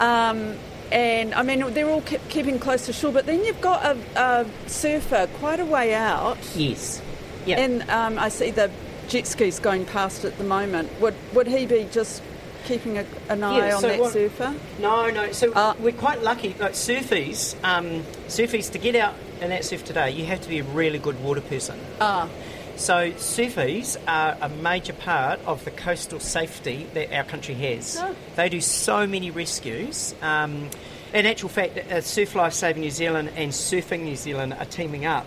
Um, 0.00 0.56
and 0.90 1.34
I 1.34 1.42
mean, 1.42 1.74
they're 1.74 1.88
all 1.90 2.00
keep, 2.02 2.26
keeping 2.30 2.58
close 2.58 2.86
to 2.86 2.92
shore, 2.92 3.12
but 3.12 3.26
then 3.26 3.44
you've 3.44 3.60
got 3.60 3.84
a, 3.84 3.98
a 4.16 4.46
surfer 4.68 5.28
quite 5.38 5.60
a 5.60 5.64
way 5.66 5.92
out, 5.94 6.38
Yes. 6.56 7.02
Yeah. 7.44 7.60
and 7.60 7.82
um, 7.90 8.18
I 8.18 8.28
see 8.30 8.50
the 8.50 8.70
jet 9.08 9.26
skis 9.26 9.58
going 9.58 9.84
past 9.84 10.24
at 10.24 10.38
the 10.38 10.44
moment. 10.44 10.88
Would 11.00 11.14
would 11.34 11.46
he 11.46 11.66
be 11.66 11.86
just 11.90 12.22
keeping 12.64 12.98
a, 12.98 13.04
an 13.28 13.42
eye 13.42 13.58
Yeah, 13.68 13.74
on 13.76 13.80
so 13.82 13.88
that 13.88 14.00
what- 14.00 14.12
surfer? 14.12 14.54
No, 14.78 15.10
no. 15.10 15.30
So 15.32 15.52
Uh, 15.52 15.74
we're 15.78 15.92
quite 15.92 16.22
lucky. 16.22 16.54
Like 16.58 16.72
surfies, 16.72 17.54
um, 17.64 18.02
surfies 18.28 18.70
to 18.72 18.78
get 18.78 18.94
out 18.96 19.14
in 19.40 19.50
that 19.50 19.64
surf 19.64 19.84
today, 19.84 20.10
you 20.10 20.24
have 20.26 20.40
to 20.42 20.48
be 20.48 20.58
a 20.58 20.64
really 20.64 20.98
good 20.98 21.22
water 21.22 21.40
person. 21.40 21.78
Ah, 22.00 22.28
So 22.76 23.10
surfies 23.12 23.96
are 24.06 24.36
a 24.40 24.48
major 24.48 24.92
part 24.92 25.40
of 25.46 25.64
the 25.64 25.70
coastal 25.72 26.20
safety 26.20 26.86
that 26.94 27.12
our 27.12 27.24
country 27.24 27.54
has. 27.54 27.96
Oh. 28.00 28.14
They 28.36 28.48
do 28.48 28.60
so 28.60 29.06
many 29.06 29.30
rescues. 29.30 30.14
Um, 30.22 30.70
in 31.12 31.26
actual 31.26 31.48
fact, 31.48 31.76
uh, 31.78 32.00
Surf 32.02 32.34
Life 32.34 32.52
Saving 32.52 32.82
New 32.82 32.90
Zealand 32.90 33.30
and 33.34 33.50
Surfing 33.50 34.02
New 34.02 34.14
Zealand 34.16 34.54
are 34.54 34.66
teaming 34.66 35.06
up, 35.06 35.26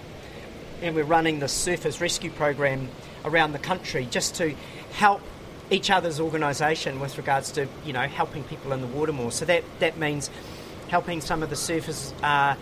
and 0.82 0.96
we're 0.96 1.04
running 1.04 1.40
the 1.40 1.48
Surfers 1.48 2.00
Rescue 2.00 2.32
Program 2.32 2.88
around 3.26 3.52
the 3.52 3.60
country 3.60 4.08
just 4.10 4.36
to 4.36 4.56
help 4.94 5.22
each 5.70 5.90
other's 5.90 6.20
organisation 6.20 7.00
with 7.00 7.18
regards 7.18 7.52
to 7.52 7.68
you 7.86 7.94
know 7.94 8.08
helping 8.08 8.44
people 8.44 8.74
in 8.74 8.82
the 8.82 8.88
water 8.88 9.12
more. 9.12 9.32
So 9.32 9.46
that 9.46 9.64
that 9.80 9.98
means 9.98 10.30
helping 10.90 11.22
some 11.22 11.42
of 11.42 11.50
the 11.50 11.56
surfers 11.56 12.14
uh, 12.22 12.56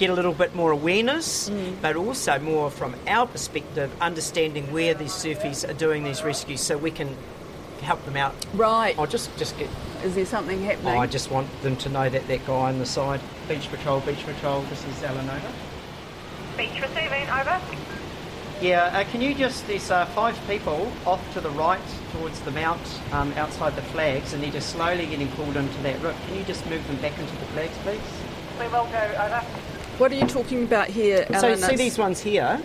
get 0.00 0.08
a 0.10 0.14
little 0.14 0.32
bit 0.32 0.54
more 0.54 0.70
awareness, 0.70 1.50
but 1.82 1.94
also 1.94 2.38
more 2.40 2.70
from 2.70 2.94
our 3.06 3.26
perspective, 3.26 3.92
understanding 4.00 4.72
where 4.72 4.94
these 4.94 5.12
surfies 5.12 5.68
are 5.68 5.74
doing 5.74 6.02
these 6.02 6.24
rescues, 6.24 6.62
so 6.62 6.76
we 6.78 6.90
can 6.90 7.14
help 7.82 8.02
them 8.06 8.16
out. 8.16 8.34
right. 8.54 8.98
I'll 8.98 9.06
just 9.06 9.36
just 9.36 9.56
get. 9.58 9.68
Is 10.02 10.14
there 10.14 10.26
something 10.26 10.62
happening? 10.62 10.94
Oh, 10.94 10.98
I 10.98 11.06
just 11.06 11.30
want 11.30 11.48
them 11.62 11.76
to 11.76 11.90
know 11.90 12.08
that 12.08 12.26
that 12.26 12.46
guy 12.46 12.68
on 12.70 12.78
the 12.78 12.86
side, 12.86 13.20
beach 13.46 13.70
patrol, 13.70 14.00
beach 14.00 14.24
patrol. 14.24 14.62
This 14.62 14.82
is 14.86 15.02
Alan 15.02 15.28
over. 15.28 15.52
Beach 16.56 16.80
receiving, 16.80 17.28
over. 17.28 17.60
Yeah, 18.62 18.84
uh, 18.92 19.04
can 19.10 19.22
you 19.22 19.34
just, 19.34 19.66
there's 19.66 19.90
uh, 19.90 20.04
five 20.06 20.38
people 20.46 20.92
off 21.06 21.22
to 21.32 21.40
the 21.40 21.48
right 21.50 21.80
towards 22.12 22.40
the 22.40 22.50
mount 22.50 22.80
um, 23.12 23.32
outside 23.32 23.74
the 23.74 23.82
flags 23.82 24.34
and 24.34 24.42
they're 24.42 24.50
just 24.50 24.68
slowly 24.68 25.06
getting 25.06 25.28
pulled 25.28 25.56
into 25.56 25.82
that 25.82 25.98
rip. 26.02 26.14
Can 26.26 26.36
you 26.36 26.44
just 26.44 26.66
move 26.68 26.86
them 26.86 26.96
back 26.96 27.18
into 27.18 27.34
the 27.36 27.46
flags, 27.54 27.72
please? 27.78 28.00
We 28.60 28.68
will 28.68 28.84
do, 28.84 28.96
over. 29.16 29.42
What 30.00 30.12
are 30.12 30.14
you 30.14 30.26
talking 30.26 30.62
about 30.64 30.88
here, 30.88 31.26
So 31.26 31.48
Alan? 31.48 31.58
see 31.58 31.76
these 31.76 31.98
ones 31.98 32.20
here? 32.20 32.58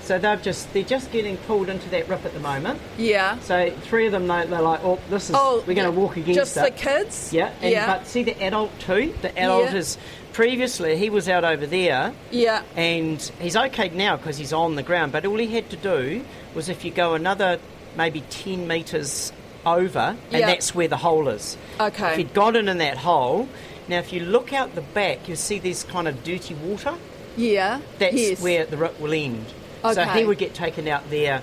So 0.00 0.18
they've 0.18 0.40
just, 0.40 0.72
they're 0.72 0.82
just 0.82 1.12
getting 1.12 1.36
pulled 1.36 1.68
into 1.68 1.86
that 1.90 2.08
rip 2.08 2.24
at 2.24 2.32
the 2.32 2.40
moment. 2.40 2.80
Yeah. 2.96 3.38
So 3.40 3.70
three 3.82 4.06
of 4.06 4.12
them 4.12 4.26
they, 4.26 4.32
are 4.56 4.62
like, 4.62 4.80
oh, 4.82 4.98
this 5.10 5.28
is, 5.28 5.36
Oh, 5.38 5.62
we're 5.66 5.74
going 5.74 5.92
to 5.92 6.00
walk 6.00 6.16
against 6.16 6.38
Just 6.38 6.56
it. 6.56 6.62
the 6.62 6.70
kids? 6.70 7.34
Yeah, 7.34 7.52
and, 7.60 7.70
yeah. 7.70 7.86
but 7.86 8.06
see 8.06 8.22
the 8.22 8.32
adult 8.42 8.70
too? 8.80 9.14
The 9.20 9.38
adult 9.38 9.72
Yeah. 9.72 9.76
is, 9.76 9.98
previously 10.32 10.96
he 10.96 11.10
was 11.10 11.28
out 11.28 11.44
over 11.44 11.66
there 11.66 12.14
yeah. 12.30 12.62
and 12.76 13.20
he's 13.40 13.56
okay 13.56 13.90
now 13.90 14.16
because 14.16 14.38
he's 14.38 14.54
on 14.54 14.76
the 14.76 14.82
ground. 14.82 15.12
But 15.12 15.26
all 15.26 15.36
he 15.36 15.48
had 15.48 15.68
to 15.68 15.76
do 15.76 16.24
was 16.54 16.70
if 16.70 16.82
you 16.82 16.90
go 16.92 17.12
another 17.12 17.58
maybe 17.94 18.22
10 18.30 18.66
metres 18.66 19.34
over, 19.66 20.16
and 20.32 20.40
Yeah. 20.40 20.46
that's 20.46 20.74
where 20.74 20.88
the 20.88 20.96
hole 20.96 21.28
is. 21.28 21.58
Okay. 21.78 22.12
If 22.12 22.16
he'd 22.16 22.32
gotten 22.32 22.68
in 22.68 22.78
that 22.78 22.96
hole, 22.96 23.48
now 23.90 23.98
if 23.98 24.12
you 24.12 24.20
look 24.20 24.52
out 24.52 24.74
the 24.74 24.80
back, 24.80 25.28
you'll 25.28 25.36
see 25.36 25.58
this 25.58 25.82
kind 25.82 26.08
of 26.08 26.22
dirty 26.24 26.54
water. 26.54 26.94
Yeah. 27.36 27.80
That's 27.98 28.14
yes. 28.14 28.40
where 28.42 28.64
the 28.66 28.76
rip 28.76 28.98
will 29.00 29.12
end. 29.12 29.44
Okay. 29.84 29.94
So 29.94 30.04
he 30.04 30.24
would 30.24 30.38
get 30.38 30.54
taken 30.54 30.88
out 30.88 31.08
there. 31.10 31.42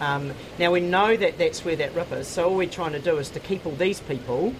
Um, 0.00 0.32
now 0.58 0.72
we 0.72 0.80
know 0.80 1.16
that 1.16 1.38
that's 1.38 1.64
where 1.64 1.76
that 1.76 1.94
rip 1.94 2.12
is. 2.12 2.28
So 2.28 2.48
all 2.50 2.56
we're 2.56 2.68
trying 2.68 2.92
to 2.92 2.98
do 2.98 3.16
is 3.18 3.30
to 3.30 3.40
keep 3.40 3.64
all 3.66 3.72
these 3.72 4.00
people 4.00 4.54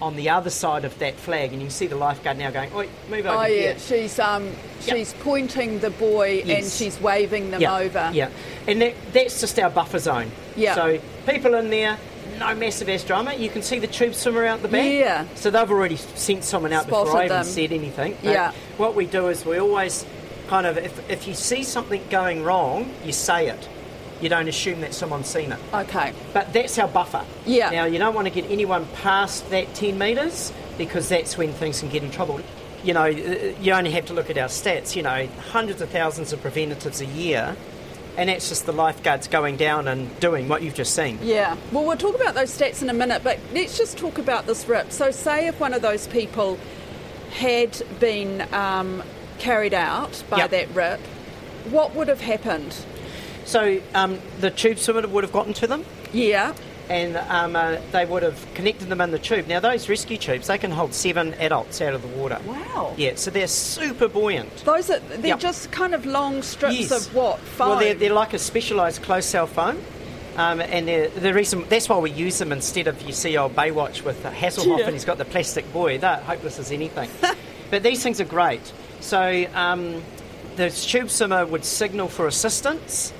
on 0.00 0.14
the 0.14 0.28
other 0.30 0.50
side 0.50 0.84
of 0.84 0.96
that 1.00 1.16
flag, 1.16 1.52
and 1.52 1.60
you 1.60 1.66
can 1.66 1.74
see 1.74 1.86
the 1.86 1.96
lifeguard 1.96 2.38
now 2.38 2.50
going, 2.50 2.72
"Oi, 2.72 2.88
move 3.10 3.26
over 3.26 3.36
Oh 3.36 3.42
here." 3.42 3.72
yeah, 3.72 3.78
she's 3.78 4.18
um 4.18 4.46
Yeah. 4.84 4.94
she's 4.94 5.12
pointing 5.14 5.80
the 5.80 5.90
boy 5.90 6.44
and 6.46 6.64
she's 6.64 7.00
waving 7.00 7.50
them 7.50 7.60
yeah, 7.60 7.76
over. 7.76 8.10
Yeah, 8.12 8.30
and 8.68 8.80
that, 8.80 8.94
that's 9.12 9.40
just 9.40 9.58
our 9.58 9.70
buffer 9.70 9.98
zone. 9.98 10.30
Yeah. 10.54 10.74
So 10.74 11.00
people 11.26 11.54
in 11.54 11.70
there, 11.70 11.98
no 12.38 12.54
massive 12.54 12.88
ass 12.88 13.04
drama. 13.04 13.34
You 13.34 13.48
can 13.48 13.62
see 13.62 13.78
the 13.78 13.86
tube 13.86 14.14
swimmer 14.14 14.44
out 14.44 14.62
the 14.62 14.68
back. 14.68 14.84
Yeah. 14.90 15.26
So 15.34 15.50
they've 15.50 15.70
already 15.70 15.96
sent 15.96 16.44
someone 16.44 16.72
out 16.72 16.84
before 16.86 17.06
Spotted 17.06 17.20
I 17.20 17.24
even 17.26 17.36
them. 17.38 17.44
said 17.46 17.72
anything. 17.72 18.16
But 18.22 18.30
Yeah. 18.32 18.52
What 18.76 18.94
we 18.94 19.06
do 19.06 19.28
is 19.28 19.44
we 19.44 19.58
always 19.58 20.04
kind 20.48 20.66
of, 20.66 20.78
if, 20.78 21.10
if 21.10 21.28
you 21.28 21.34
see 21.34 21.62
something 21.62 22.02
going 22.10 22.42
wrong, 22.42 22.92
you 23.04 23.12
say 23.12 23.48
it. 23.48 23.68
You 24.20 24.28
don't 24.28 24.48
assume 24.48 24.80
that 24.80 24.94
someone's 24.94 25.28
seen 25.28 25.52
it. 25.52 25.58
Okay. 25.72 26.12
But 26.32 26.52
that's 26.52 26.76
our 26.78 26.88
buffer. 26.88 27.24
Yeah. 27.46 27.70
Now, 27.70 27.84
you 27.84 27.98
don't 27.98 28.14
want 28.14 28.26
to 28.26 28.32
get 28.32 28.50
anyone 28.50 28.86
past 29.02 29.48
that 29.50 29.72
10 29.74 29.96
metres 29.96 30.52
because 30.76 31.08
that's 31.08 31.38
when 31.38 31.52
things 31.52 31.80
can 31.80 31.88
get 31.88 32.02
in 32.02 32.10
trouble. 32.10 32.40
You 32.82 32.94
know, 32.94 33.04
you 33.06 33.72
only 33.72 33.90
have 33.92 34.06
to 34.06 34.14
look 34.14 34.28
at 34.30 34.38
our 34.38 34.48
stats. 34.48 34.96
You 34.96 35.02
know, 35.02 35.28
hundreds 35.50 35.80
of 35.80 35.90
thousands 35.90 36.32
of 36.32 36.40
preventatives 36.40 37.00
a 37.00 37.06
year 37.06 37.56
and 38.18 38.28
that's 38.28 38.48
just 38.48 38.66
the 38.66 38.72
lifeguards 38.72 39.28
going 39.28 39.56
down 39.56 39.88
and 39.88 40.18
doing 40.20 40.48
what 40.48 40.60
you've 40.60 40.74
just 40.74 40.94
seen. 40.94 41.18
Yeah. 41.22 41.56
Well, 41.72 41.84
we'll 41.86 41.96
talk 41.96 42.16
about 42.16 42.34
those 42.34 42.50
stats 42.56 42.82
in 42.82 42.90
a 42.90 42.92
minute, 42.92 43.22
but 43.24 43.38
let's 43.54 43.78
just 43.78 43.96
talk 43.96 44.18
about 44.18 44.46
this 44.46 44.68
rip. 44.68 44.90
So, 44.92 45.10
say 45.12 45.46
if 45.46 45.58
one 45.60 45.72
of 45.72 45.80
those 45.80 46.06
people 46.08 46.58
had 47.30 47.80
been 48.00 48.42
um, 48.52 49.02
carried 49.38 49.72
out 49.72 50.22
by 50.28 50.38
Yep. 50.38 50.50
that 50.50 50.74
rip, 50.74 51.00
what 51.70 51.94
would 51.94 52.08
have 52.08 52.20
happened? 52.20 52.74
So 53.44 53.80
um, 53.94 54.18
the 54.40 54.50
tube 54.50 54.78
swimmer 54.78 55.06
would 55.06 55.24
have 55.24 55.32
gotten 55.32 55.54
to 55.54 55.66
them. 55.66 55.84
Yeah. 56.12 56.54
And 56.88 57.16
um, 57.16 57.54
uh, 57.56 57.76
they 57.92 58.04
would 58.06 58.22
have 58.22 58.46
connected 58.54 58.88
them 58.88 59.00
in 59.00 59.10
the 59.10 59.18
tube. 59.18 59.46
Now, 59.46 59.60
those 59.60 59.88
rescue 59.88 60.16
tubes, 60.16 60.46
they 60.46 60.58
can 60.58 60.70
hold 60.70 60.94
seven 60.94 61.34
adults 61.34 61.80
out 61.80 61.94
of 61.94 62.02
the 62.02 62.08
water. 62.08 62.38
Wow. 62.46 62.94
Yeah, 62.96 63.12
so 63.16 63.30
they're 63.30 63.46
super 63.46 64.08
buoyant. 64.08 64.64
Those 64.64 64.90
are 64.90 64.98
they're 65.00 65.26
Yep. 65.28 65.40
just 65.40 65.70
kind 65.72 65.94
of 65.94 66.06
long 66.06 66.42
strips 66.42 66.74
Yes. 66.90 66.90
of 67.08 67.14
what 67.14 67.38
foam. 67.40 67.68
Well, 67.70 67.78
they're, 67.78 67.94
they're 67.94 68.12
like 68.12 68.32
a 68.34 68.38
specialised 68.38 69.02
closed 69.02 69.28
cell 69.28 69.46
foam. 69.46 69.80
Um, 70.36 70.60
and 70.60 70.86
they're, 70.86 71.08
the 71.08 71.34
reason 71.34 71.64
that's 71.68 71.88
why 71.88 71.98
we 71.98 72.12
use 72.12 72.38
them 72.38 72.52
instead 72.52 72.86
of 72.86 73.02
you 73.02 73.12
see 73.12 73.36
old 73.36 73.56
Baywatch 73.56 74.02
with 74.04 74.22
Hasselhoff 74.22 74.78
Yeah. 74.78 74.84
and 74.84 74.92
he's 74.92 75.04
got 75.04 75.18
the 75.18 75.24
plastic 75.24 75.70
buoy. 75.72 75.96
They're 75.96 76.16
hopeless 76.18 76.60
as 76.60 76.70
anything. 76.70 77.10
but 77.70 77.82
these 77.82 78.04
things 78.04 78.20
are 78.20 78.24
great. 78.24 78.72
So 79.00 79.46
um, 79.54 80.00
the 80.54 80.70
tube 80.70 81.10
swimmer 81.10 81.44
would 81.44 81.64
signal 81.64 82.06
for 82.06 82.28
assistance, 82.28 83.12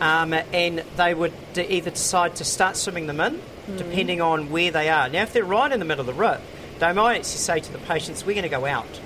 um, 0.00 0.32
and 0.32 0.84
they 0.96 1.14
would 1.14 1.32
d- 1.52 1.62
either 1.62 1.90
decide 1.90 2.36
to 2.36 2.44
start 2.44 2.76
swimming 2.76 3.06
them 3.06 3.20
in, 3.20 3.40
depending 3.76 4.20
on 4.20 4.50
where 4.50 4.70
they 4.70 4.88
are. 4.88 5.08
Now, 5.08 5.22
if 5.22 5.32
they're 5.32 5.44
right 5.44 5.70
in 5.72 5.78
the 5.78 5.84
middle 5.84 6.00
of 6.00 6.06
the 6.06 6.12
rip, 6.14 6.40
they 6.80 6.92
might 6.92 7.16
actually 7.16 7.38
say 7.38 7.60
to 7.60 7.72
the 7.72 7.78
patients, 7.78 8.26
"We're 8.26 8.34
going 8.34 8.42
to 8.42 8.48
go 8.48 8.66
out." 8.66 9.00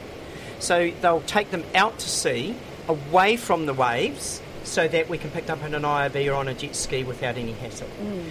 So 0.59 0.90
they'll 1.00 1.21
take 1.23 1.50
them 1.50 1.64
out 1.75 1.99
to 2.00 2.09
sea, 2.09 2.57
away 2.88 3.37
from 3.37 3.66
the 3.66 3.75
waves, 3.75 4.42
so 4.64 4.88
that 4.88 5.09
we 5.09 5.16
can 5.18 5.30
pick 5.30 5.47
them 5.47 5.61
up 5.61 5.64
in 5.66 5.75
an 5.75 5.83
IRB 5.83 6.30
or 6.30 6.35
on 6.35 6.49
a 6.49 6.54
jet 6.54 6.75
ski 6.75 7.04
without 7.04 7.37
any 7.38 7.52
hassle. 7.52 7.87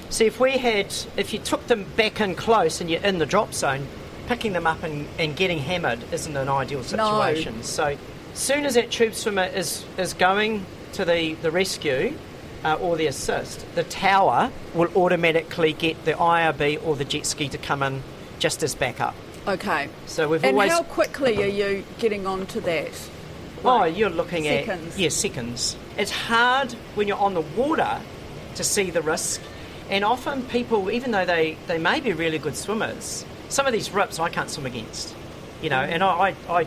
See, 0.09 0.25
if 0.25 0.39
we 0.39 0.57
had, 0.57 0.93
if 1.15 1.33
you 1.33 1.39
took 1.39 1.65
them 1.67 1.85
back 1.95 2.19
in 2.19 2.35
close 2.35 2.81
and 2.81 2.89
you're 2.89 3.01
in 3.01 3.17
the 3.19 3.25
drop 3.25 3.53
zone, 3.53 3.87
picking 4.27 4.51
them 4.53 4.67
up 4.67 4.83
and, 4.83 5.07
and 5.17 5.35
getting 5.37 5.59
hammered 5.59 5.99
isn't 6.11 6.35
an 6.35 6.49
ideal 6.49 6.83
situation. 6.83 7.63
So, 7.63 7.97
soon 8.33 8.65
as 8.65 8.73
that 8.73 8.91
tube 8.91 9.13
swimmer 9.15 9.45
is, 9.45 9.85
is 9.97 10.13
going 10.13 10.65
to 10.93 11.05
the, 11.05 11.35
the 11.35 11.49
rescue 11.49 12.13
uh, 12.67 12.75
or 12.81 12.97
the 12.97 13.07
assist, 13.07 13.65
the 13.75 13.83
tower 13.83 14.51
will 14.73 14.89
automatically 14.95 15.73
get 15.73 16.03
the 16.05 16.13
IRB 16.13 16.85
or 16.85 16.95
the 16.95 17.05
jet 17.05 17.25
ski 17.25 17.47
to 17.49 17.57
come 17.57 17.81
in 17.83 18.03
just 18.39 18.61
as 18.63 18.75
backup. 18.75 19.15
okay. 19.47 19.89
So 20.05 20.27
we've 20.27 20.43
And 20.43 20.53
always 20.55 20.71
how 20.71 20.83
quickly 20.83 21.41
are 21.43 21.47
you 21.47 21.83
getting 21.99 22.27
onto 22.27 22.59
that? 22.61 22.91
Oh, 23.65 23.83
you're 23.85 24.09
looking 24.09 24.43
seconds. 24.43 24.93
at 24.95 24.99
yeah 24.99 25.09
seconds. 25.09 25.75
It's 25.97 26.11
hard 26.11 26.73
when 26.95 27.07
you're 27.07 27.17
on 27.17 27.33
the 27.33 27.41
water 27.41 27.99
to 28.55 28.63
see 28.63 28.91
the 28.91 29.01
risk, 29.01 29.41
and 29.89 30.03
often 30.03 30.43
people, 30.43 30.91
even 30.91 31.11
though 31.11 31.25
they, 31.25 31.57
they 31.67 31.77
may 31.77 31.99
be 31.99 32.11
really 32.13 32.37
good 32.37 32.55
swimmers, 32.55 33.25
some 33.49 33.65
of 33.65 33.73
these 33.73 33.89
rips 33.91 34.19
I 34.19 34.29
can't 34.29 34.49
swim 34.49 34.65
against, 34.65 35.15
you 35.61 35.69
know, 35.69 35.79
and 35.81 36.03
I, 36.03 36.35
I, 36.49 36.59
I 36.59 36.65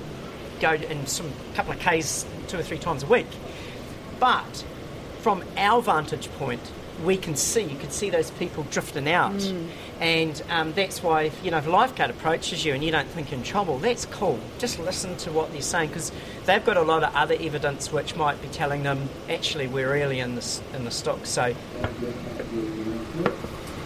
go 0.61 0.71
and 0.71 1.09
swim 1.09 1.33
a 1.53 1.57
couple 1.57 1.73
of 1.73 1.79
k's 1.79 2.25
two 2.49 2.59
or 2.59 2.63
three 2.63 2.79
times 2.79 3.03
a 3.03 3.07
week, 3.07 3.27
but 4.19 4.65
from 5.21 5.45
our 5.57 5.83
vantage 5.83 6.31
point, 6.33 6.61
we 7.05 7.17
can 7.17 7.35
see 7.35 7.63
you 7.63 7.79
can 7.79 7.91
see 7.91 8.11
those 8.11 8.31
people 8.33 8.65
drifting 8.71 9.09
out, 9.09 9.43
and 10.01 10.43
um, 10.51 10.73
that's 10.75 11.03
why 11.03 11.23
if, 11.23 11.45
you 11.45 11.51
know 11.51 11.57
if 11.57 11.67
a 11.67 11.71
lifeguard 11.71 12.11
approaches 12.11 12.63
you 12.65 12.75
and 12.75 12.85
you 12.85 12.91
don't 12.91 13.09
think 13.09 13.31
you're 13.31 13.39
in 13.39 13.45
trouble, 13.45 13.79
that's 13.79 14.05
cool. 14.07 14.39
Just 14.59 14.79
listen 14.79 15.17
to 15.19 15.33
what 15.33 15.51
they're 15.53 15.63
saying 15.63 15.89
because 15.89 16.13
they've 16.45 16.65
got 16.65 16.77
a 16.77 16.83
lot 16.83 17.03
of 17.03 17.15
other 17.15 17.37
evidence 17.41 17.91
which 17.91 18.17
might 18.17 18.41
be 18.43 18.49
telling 18.49 18.83
them 18.83 19.09
actually 19.31 19.67
we're 19.67 19.95
early 20.03 20.21
in 20.21 20.35
this 20.35 20.61
in 20.75 20.85
the 20.85 20.91
stock. 20.91 21.25
So 21.25 21.55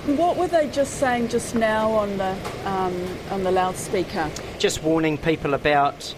What 0.06 0.36
were 0.36 0.48
they 0.48 0.68
just 0.70 0.94
saying 0.98 1.28
just 1.28 1.54
now 1.54 1.90
on 1.92 2.18
the 2.18 2.36
um, 2.64 3.18
on 3.30 3.44
the 3.44 3.50
loudspeaker? 3.52 4.30
just 4.58 4.82
warning 4.82 5.18
people 5.18 5.54
about 5.54 6.14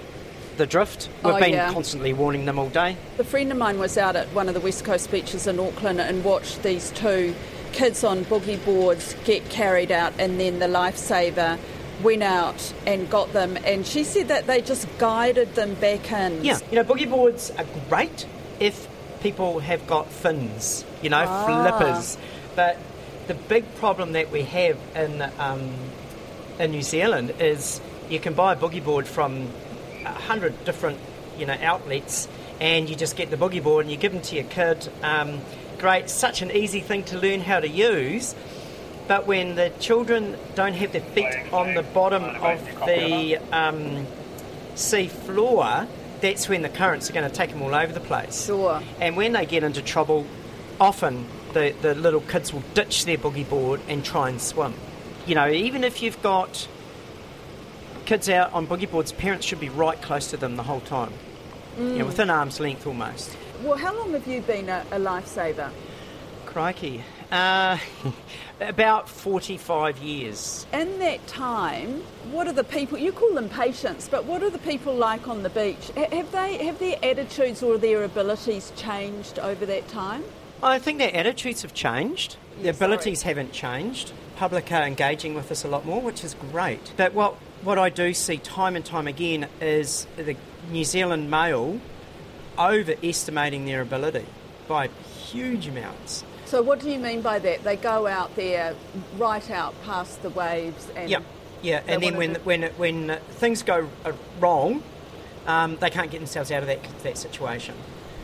the 0.56 0.66
drift. 0.66 1.08
We've 1.24 1.34
Oh, 1.34 1.38
been 1.40 1.52
yeah. 1.52 1.72
constantly 1.72 2.12
warning 2.12 2.44
them 2.46 2.58
all 2.58 2.68
day. 2.68 2.96
A 3.18 3.24
friend 3.24 3.50
of 3.52 3.58
mine 3.58 3.78
was 3.78 3.96
out 3.98 4.16
at 4.16 4.26
one 4.34 4.48
of 4.48 4.54
the 4.54 4.60
West 4.60 4.84
Coast 4.84 5.10
beaches 5.10 5.46
in 5.46 5.58
Auckland 5.60 6.00
and 6.00 6.24
watched 6.24 6.62
these 6.62 6.90
two 6.92 7.34
kids 7.72 8.04
on 8.04 8.24
boogie 8.24 8.62
boards 8.64 9.14
get 9.24 9.48
carried 9.50 9.90
out, 9.92 10.12
and 10.18 10.40
then 10.40 10.58
the 10.58 10.66
lifesaver 10.66 11.58
went 12.02 12.22
out 12.22 12.72
and 12.86 13.08
got 13.10 13.32
them. 13.32 13.56
And 13.64 13.86
she 13.86 14.04
said 14.04 14.28
that 14.28 14.46
they 14.46 14.60
just 14.60 14.86
guided 14.98 15.54
them 15.54 15.74
back 15.74 16.10
in. 16.12 16.44
Yeah, 16.44 16.58
you 16.70 16.76
know, 16.76 16.84
boogie 16.84 17.08
boards 17.10 17.50
are 17.58 17.64
great 17.88 18.26
if 18.60 18.88
people 19.20 19.58
have 19.60 19.86
got 19.86 20.10
fins, 20.10 20.84
you 21.02 21.10
know, 21.10 21.24
Ah. 21.26 21.44
flippers. 21.78 22.16
But 22.54 22.78
the 23.26 23.34
big 23.34 23.64
problem 23.76 24.12
that 24.12 24.30
we 24.30 24.42
have 24.42 24.76
in 24.94 25.22
um, 25.38 25.70
in 26.58 26.70
New 26.70 26.82
Zealand 26.82 27.34
is 27.40 27.80
you 28.08 28.18
can 28.20 28.32
buy 28.34 28.52
a 28.52 28.56
boogie 28.56 28.82
board 28.82 29.06
from 29.06 29.48
hundred 30.12 30.64
different, 30.64 30.98
you 31.38 31.46
know, 31.46 31.56
outlets, 31.60 32.28
and 32.60 32.88
you 32.88 32.96
just 32.96 33.16
get 33.16 33.30
the 33.30 33.36
boogie 33.36 33.62
board 33.62 33.84
and 33.84 33.90
you 33.90 33.96
give 33.96 34.12
them 34.12 34.22
to 34.22 34.34
your 34.34 34.44
kid. 34.44 34.88
Um, 35.02 35.40
great, 35.78 36.08
such 36.08 36.42
an 36.42 36.50
easy 36.50 36.80
thing 36.80 37.04
to 37.04 37.18
learn 37.18 37.40
how 37.40 37.60
to 37.60 37.68
use. 37.68 38.34
But 39.08 39.26
when 39.26 39.54
the 39.54 39.70
children 39.78 40.36
don't 40.54 40.74
have 40.74 40.92
their 40.92 41.00
feet 41.00 41.52
on 41.52 41.74
the 41.74 41.82
bottom 41.82 42.24
of 42.24 42.64
the 42.86 43.38
um, 43.52 44.06
sea 44.74 45.06
floor, 45.06 45.86
that's 46.20 46.48
when 46.48 46.62
the 46.62 46.68
currents 46.68 47.08
are 47.08 47.12
going 47.12 47.28
to 47.28 47.34
take 47.34 47.50
them 47.50 47.62
all 47.62 47.74
over 47.74 47.92
the 47.92 48.00
place. 48.00 48.46
Sure. 48.46 48.82
And 49.00 49.16
when 49.16 49.32
they 49.32 49.46
get 49.46 49.62
into 49.62 49.80
trouble, 49.80 50.26
often 50.80 51.26
the, 51.52 51.72
the 51.82 51.94
little 51.94 52.20
kids 52.20 52.52
will 52.52 52.64
ditch 52.74 53.04
their 53.04 53.16
boogie 53.16 53.48
board 53.48 53.80
and 53.86 54.04
try 54.04 54.28
and 54.28 54.40
swim. 54.40 54.74
You 55.24 55.36
know, 55.36 55.48
even 55.48 55.84
if 55.84 56.02
you've 56.02 56.20
got 56.22 56.66
kids 58.06 58.28
out 58.28 58.52
on 58.52 58.66
boogie 58.66 58.90
boards, 58.90 59.12
parents 59.12 59.44
should 59.44 59.60
be 59.60 59.68
right 59.68 60.00
close 60.00 60.30
to 60.30 60.36
them 60.36 60.56
the 60.56 60.62
whole 60.62 60.80
time. 60.80 61.12
You 61.78 61.98
know, 61.98 62.06
within 62.06 62.30
arm's 62.30 62.58
length 62.58 62.86
almost. 62.86 63.36
Well, 63.62 63.76
how 63.76 63.94
long 63.94 64.12
have 64.12 64.26
you 64.26 64.40
been 64.40 64.70
a, 64.70 64.82
a 64.92 64.98
lifesaver? 64.98 65.70
Crikey. 66.46 67.04
Uh, 67.30 67.76
about 68.60 69.10
45 69.10 69.98
years. 69.98 70.66
In 70.72 70.98
that 71.00 71.26
time, 71.26 72.02
what 72.30 72.46
are 72.46 72.52
the 72.54 72.64
people? 72.64 72.96
You 72.96 73.12
call 73.12 73.34
them 73.34 73.50
patients, 73.50 74.08
but 74.08 74.24
what 74.24 74.42
are 74.42 74.48
the 74.48 74.58
people 74.60 74.94
like 74.94 75.28
on 75.28 75.42
the 75.42 75.50
beach? 75.50 75.90
Ha- 75.96 76.08
Have 76.12 76.32
they 76.32 76.64
have 76.64 76.78
their 76.78 76.96
attitudes 77.02 77.62
or 77.62 77.76
their 77.76 78.04
abilities 78.04 78.72
changed 78.74 79.38
over 79.38 79.66
that 79.66 79.86
time? 79.88 80.24
I 80.62 80.78
think 80.78 80.96
their 80.98 81.14
attitudes 81.14 81.60
have 81.60 81.74
changed. 81.74 82.36
Their 82.62 82.72
sorry. 82.72 82.92
abilities 82.92 83.22
haven't 83.22 83.52
changed. 83.52 84.12
Public 84.36 84.72
are 84.72 84.82
engaging 84.84 85.34
with 85.34 85.50
us 85.52 85.62
a 85.64 85.68
lot 85.68 85.84
more, 85.84 86.00
which 86.00 86.24
is 86.24 86.34
great. 86.52 86.92
But 86.96 87.12
what, 87.12 87.36
what 87.66 87.78
I 87.80 87.88
do 87.88 88.14
see 88.14 88.38
time 88.38 88.76
and 88.76 88.84
time 88.84 89.08
again 89.08 89.48
is 89.60 90.06
the 90.16 90.36
New 90.70 90.84
Zealand 90.84 91.28
male 91.28 91.80
overestimating 92.56 93.66
their 93.66 93.82
ability 93.82 94.24
by 94.68 94.86
huge 95.26 95.66
amounts. 95.66 96.24
So, 96.44 96.62
what 96.62 96.78
do 96.78 96.88
you 96.88 97.00
mean 97.00 97.22
by 97.22 97.40
that? 97.40 97.64
They 97.64 97.74
go 97.74 98.06
out 98.06 98.36
there, 98.36 98.76
right 99.18 99.50
out 99.50 99.74
past 99.82 100.22
the 100.22 100.30
waves, 100.30 100.88
and 100.94 101.10
Yeah, 101.10 101.18
yeah. 101.60 101.82
And 101.88 102.00
then 102.00 102.16
when, 102.16 102.36
when, 102.36 102.62
when 102.76 103.18
things 103.30 103.64
go 103.64 103.88
uh, 104.04 104.12
wrong, 104.38 104.80
um, 105.48 105.76
they 105.76 105.90
can't 105.90 106.10
get 106.10 106.18
themselves 106.18 106.52
out 106.52 106.62
of 106.62 106.68
that, 106.68 106.78
that 107.02 107.18
situation. 107.18 107.74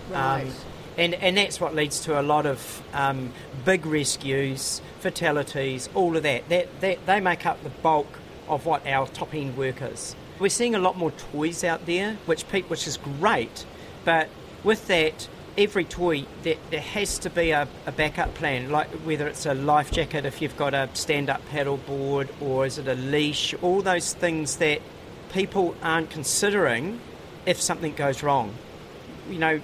Right. 0.08 0.42
Um, 0.42 0.52
and, 0.96 1.14
and 1.14 1.36
that's 1.36 1.60
what 1.60 1.74
leads 1.74 2.00
to 2.00 2.20
a 2.20 2.22
lot 2.22 2.46
of 2.46 2.82
um, 2.92 3.32
big 3.64 3.86
rescues, 3.86 4.80
fatalities, 5.00 5.88
all 5.94 6.16
of 6.16 6.22
that. 6.22 6.48
That, 6.48 6.80
that. 6.80 7.06
They 7.06 7.18
make 7.18 7.44
up 7.44 7.60
the 7.64 7.70
bulk 7.70 8.06
of 8.48 8.66
what 8.66 8.86
our 8.86 9.06
top 9.08 9.34
end 9.34 9.56
work 9.56 9.82
is. 9.82 10.16
We're 10.38 10.48
seeing 10.48 10.74
a 10.74 10.78
lot 10.78 10.96
more 10.96 11.10
toys 11.10 11.64
out 11.64 11.86
there, 11.86 12.16
which, 12.26 12.42
which 12.42 12.86
is 12.86 12.96
great, 12.96 13.64
but 14.04 14.28
with 14.64 14.86
that, 14.88 15.28
every 15.56 15.84
toy, 15.84 16.24
there, 16.42 16.56
there 16.70 16.80
has 16.80 17.18
to 17.20 17.30
be 17.30 17.50
a, 17.50 17.68
a 17.86 17.92
backup 17.92 18.34
plan, 18.34 18.70
like 18.70 18.88
whether 19.04 19.26
it's 19.26 19.46
a 19.46 19.54
life 19.54 19.90
jacket 19.90 20.24
if 20.24 20.40
you've 20.40 20.56
got 20.56 20.74
a 20.74 20.88
stand 20.94 21.28
up 21.28 21.44
paddle 21.50 21.76
board, 21.76 22.28
or 22.40 22.66
is 22.66 22.78
it 22.78 22.88
a 22.88 22.94
leash, 22.94 23.54
all 23.62 23.82
those 23.82 24.14
things 24.14 24.56
that 24.56 24.80
people 25.32 25.74
aren't 25.82 26.10
considering 26.10 27.00
if 27.46 27.60
something 27.60 27.94
goes 27.94 28.22
wrong. 28.22 28.54
You 29.28 29.38
know, 29.38 29.60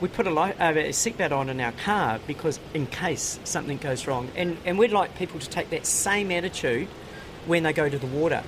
we 0.00 0.08
put 0.08 0.26
a, 0.26 0.30
li- 0.30 0.54
uh, 0.58 0.72
a 0.72 0.90
seatbelt 0.90 1.32
on 1.32 1.48
in 1.48 1.60
our 1.60 1.72
car 1.72 2.18
because 2.26 2.58
in 2.74 2.86
case 2.86 3.38
something 3.44 3.78
goes 3.78 4.06
wrong. 4.06 4.28
And, 4.36 4.58
and 4.64 4.78
we'd 4.78 4.92
like 4.92 5.16
people 5.16 5.38
to 5.38 5.48
take 5.48 5.70
that 5.70 5.86
same 5.86 6.30
attitude 6.30 6.88
when 7.46 7.62
they 7.62 7.72
go 7.72 7.88
to 7.88 7.98
the 7.98 8.06
water. 8.06 8.42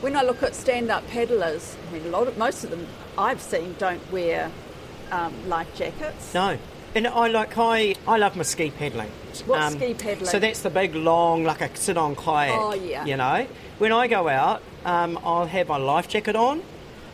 when 0.00 0.14
I 0.14 0.22
look 0.22 0.42
at 0.44 0.54
stand-up 0.54 1.06
paddlers, 1.08 1.76
I 1.88 1.92
mean, 1.92 2.04
a 2.06 2.08
lot 2.10 2.28
of 2.28 2.38
most 2.38 2.62
of 2.64 2.70
them 2.70 2.86
I've 3.16 3.40
seen 3.42 3.74
don't 3.78 4.12
wear 4.12 4.50
um, 5.10 5.32
life 5.48 5.66
jackets. 5.74 6.32
No. 6.34 6.56
And 6.94 7.06
I 7.06 7.28
like 7.28 7.58
I 7.58 7.96
I 8.06 8.16
love 8.18 8.36
my 8.36 8.44
ski 8.44 8.70
paddling. 8.70 9.10
What's 9.46 9.74
ski 9.74 9.94
paddling? 9.94 10.26
So 10.26 10.38
that's 10.38 10.62
the 10.62 10.70
big 10.70 10.94
long 10.94 11.44
like 11.44 11.60
a 11.60 11.74
sit 11.76 11.96
on 11.98 12.14
kayak. 12.16 12.58
Oh, 12.58 12.74
yeah. 12.74 13.04
You 13.04 13.16
know, 13.16 13.46
when 13.78 13.92
I 13.92 14.06
go 14.06 14.28
out, 14.28 14.62
um, 14.84 15.18
I'll 15.22 15.46
have 15.46 15.68
my 15.68 15.76
life 15.76 16.08
jacket 16.08 16.36
on. 16.36 16.62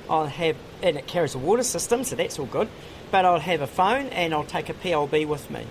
I'll 0.08 0.26
have 0.26 0.56
and 0.82 0.96
it 0.98 1.06
carries 1.06 1.34
a 1.34 1.38
water 1.38 1.62
system, 1.64 2.04
so 2.04 2.14
that's 2.16 2.38
all 2.38 2.46
good. 2.46 2.68
but 3.10 3.24
I'll 3.24 3.40
have 3.40 3.60
a 3.62 3.66
phone 3.66 4.06
and 4.08 4.34
I'll 4.34 4.44
take 4.44 4.68
a 4.68 4.74
PLB 4.74 5.26
with 5.26 5.50
me. 5.50 5.64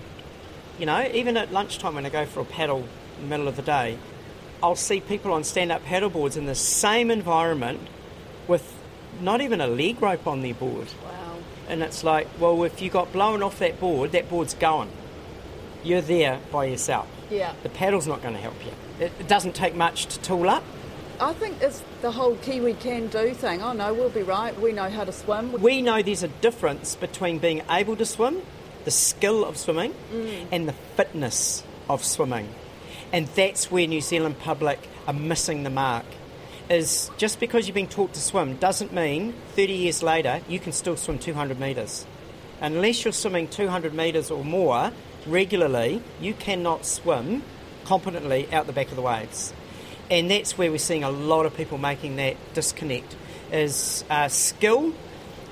You 0.78 0.86
know, 0.86 1.08
even 1.14 1.36
at 1.36 1.52
lunchtime 1.52 1.94
when 1.94 2.04
I 2.06 2.08
go 2.10 2.26
for 2.26 2.40
a 2.40 2.44
paddle 2.44 2.84
in 3.16 3.22
the 3.22 3.28
middle 3.28 3.48
of 3.48 3.56
the 3.56 3.62
day, 3.62 3.96
I'll 4.64 4.76
see 4.76 5.00
people 5.00 5.34
on 5.34 5.44
stand 5.44 5.70
up 5.70 5.84
paddleboards 5.84 6.38
in 6.38 6.46
the 6.46 6.54
same 6.54 7.10
environment 7.10 7.80
with 8.48 8.74
not 9.20 9.42
even 9.42 9.60
a 9.60 9.66
leg 9.66 10.00
rope 10.00 10.26
on 10.26 10.40
their 10.40 10.54
board. 10.54 10.88
Wow. 11.04 11.36
And 11.68 11.82
it's 11.82 12.02
like, 12.02 12.26
well, 12.40 12.64
if 12.64 12.80
you 12.80 12.88
got 12.88 13.12
blown 13.12 13.42
off 13.42 13.58
that 13.58 13.78
board, 13.78 14.12
that 14.12 14.30
board's 14.30 14.54
going. 14.54 14.88
You're 15.82 16.00
there 16.00 16.40
by 16.50 16.64
yourself. 16.64 17.06
Yeah. 17.28 17.52
The 17.62 17.68
paddle's 17.68 18.06
not 18.06 18.22
going 18.22 18.32
to 18.32 18.40
help 18.40 18.54
you. 18.64 19.04
It, 19.04 19.12
it 19.20 19.28
doesn't 19.28 19.54
take 19.54 19.74
much 19.74 20.06
to 20.06 20.20
tool 20.20 20.48
up. 20.48 20.64
I 21.20 21.34
think 21.34 21.60
it's 21.60 21.82
the 22.00 22.12
whole 22.12 22.36
Kiwi 22.36 22.72
can 22.72 23.08
do 23.08 23.34
thing. 23.34 23.60
Oh 23.60 23.74
no, 23.74 23.92
we'll 23.92 24.08
be 24.08 24.22
right. 24.22 24.58
We 24.58 24.72
know 24.72 24.88
how 24.88 25.04
to 25.04 25.12
swim. 25.12 25.52
We 25.60 25.82
know 25.82 26.00
there's 26.00 26.22
a 26.22 26.28
difference 26.28 26.96
between 26.96 27.38
being 27.38 27.60
able 27.68 27.96
to 27.96 28.06
swim, 28.06 28.40
the 28.86 28.90
skill 28.90 29.44
of 29.44 29.58
swimming, 29.58 29.92
mm. 30.10 30.46
and 30.50 30.66
the 30.66 30.72
fitness 30.96 31.62
of 31.90 32.02
swimming. 32.02 32.48
And 33.12 33.26
that's 33.28 33.70
where 33.70 33.86
New 33.86 34.00
Zealand 34.00 34.38
public 34.38 34.78
are 35.06 35.14
missing 35.14 35.62
the 35.62 35.70
mark. 35.70 36.04
Is 36.70 37.10
just 37.18 37.40
because 37.40 37.66
you've 37.66 37.74
been 37.74 37.88
taught 37.88 38.14
to 38.14 38.20
swim 38.20 38.56
doesn't 38.56 38.92
mean 38.92 39.34
30 39.54 39.72
years 39.74 40.02
later 40.02 40.40
you 40.48 40.58
can 40.58 40.72
still 40.72 40.96
swim 40.96 41.18
200 41.18 41.60
metres. 41.60 42.06
Unless 42.60 43.04
you're 43.04 43.12
swimming 43.12 43.48
200 43.48 43.92
metres 43.92 44.30
or 44.30 44.44
more 44.44 44.90
regularly, 45.26 46.02
you 46.20 46.32
cannot 46.34 46.86
swim 46.86 47.42
competently 47.84 48.48
out 48.52 48.66
the 48.66 48.72
back 48.72 48.88
of 48.88 48.96
the 48.96 49.02
waves. 49.02 49.52
And 50.10 50.30
that's 50.30 50.56
where 50.56 50.70
we're 50.70 50.78
seeing 50.78 51.04
a 51.04 51.10
lot 51.10 51.46
of 51.46 51.54
people 51.56 51.78
making 51.78 52.16
that 52.16 52.36
disconnect. 52.54 53.16
Is 53.52 54.04
uh, 54.10 54.28
skill 54.28 54.94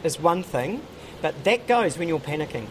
is 0.02 0.18
one 0.18 0.42
thing, 0.42 0.82
but 1.20 1.44
that 1.44 1.66
goes 1.66 1.98
when 1.98 2.08
you're 2.08 2.20
panicking. 2.20 2.66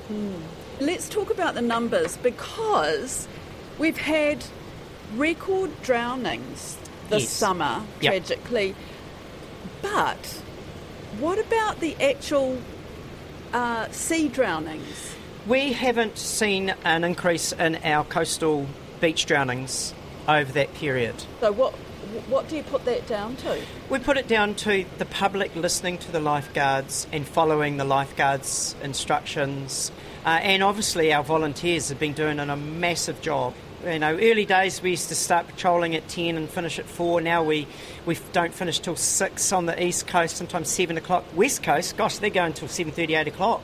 Let's 0.80 1.08
talk 1.08 1.30
about 1.30 1.54
the 1.54 1.62
numbers 1.62 2.18
because 2.18 3.28
we've 3.78 3.98
had 3.98 4.44
record 5.16 5.70
drownings 5.82 6.78
this 7.10 7.24
Yes. 7.24 7.30
summer, 7.30 7.82
Yep. 8.02 8.12
tragically. 8.26 8.76
But 9.82 10.42
what 11.20 11.40
about 11.40 11.80
the 11.80 11.96
actual 12.02 12.58
uh, 13.54 13.88
sea 13.92 14.28
drownings? 14.30 15.16
We 15.48 15.74
haven't 15.74 16.18
seen 16.18 16.74
an 16.86 17.04
increase 17.04 17.52
in 17.52 17.78
our 17.84 18.04
coastal 18.06 18.68
beach 19.02 19.26
drownings 19.26 19.94
over 20.28 20.52
that 20.54 20.74
period. 20.76 21.16
So 21.42 21.52
what 21.52 21.74
what 22.28 22.48
do 22.50 22.58
you 22.58 22.64
put 22.64 22.84
that 22.86 23.08
down 23.08 23.36
to? 23.38 23.58
We 23.90 24.00
put 24.00 24.18
it 24.18 24.28
down 24.28 24.56
to 24.56 24.86
the 24.98 25.06
public 25.06 25.56
listening 25.56 25.98
to 26.00 26.12
the 26.12 26.20
lifeguards 26.20 27.08
and 27.12 27.26
following 27.26 27.78
the 27.78 27.86
lifeguards' 27.86 28.76
instructions. 28.84 29.92
Uh, 30.26 30.40
and 30.42 30.62
obviously, 30.62 31.14
our 31.14 31.24
volunteers 31.24 31.90
have 31.90 32.00
been 32.00 32.14
doing 32.14 32.40
a 32.40 32.56
massive 32.56 33.22
job. 33.22 33.54
You 33.84 33.98
know, 33.98 34.14
early 34.14 34.46
days 34.46 34.80
we 34.80 34.92
used 34.92 35.10
to 35.10 35.16
start 35.16 35.48
patrolling 35.48 35.96
at 35.96 36.08
10 36.08 36.38
and 36.38 36.48
finish 36.48 36.78
at 36.78 36.86
4. 36.86 37.20
Now 37.22 37.44
we, 37.44 37.68
we 38.06 38.16
don't 38.32 38.54
finish 38.54 38.78
till 38.80 38.96
6 38.96 39.52
on 39.52 39.66
the 39.66 39.84
east 39.84 40.06
coast, 40.06 40.38
sometimes 40.38 40.70
7 40.70 40.98
o'clock. 40.98 41.26
West 41.36 41.64
coast, 41.64 41.98
gosh, 41.98 42.20
they're 42.20 42.30
going 42.30 42.54
till 42.54 42.68
7.30, 42.68 43.20
8 43.20 43.28
o'clock. 43.30 43.64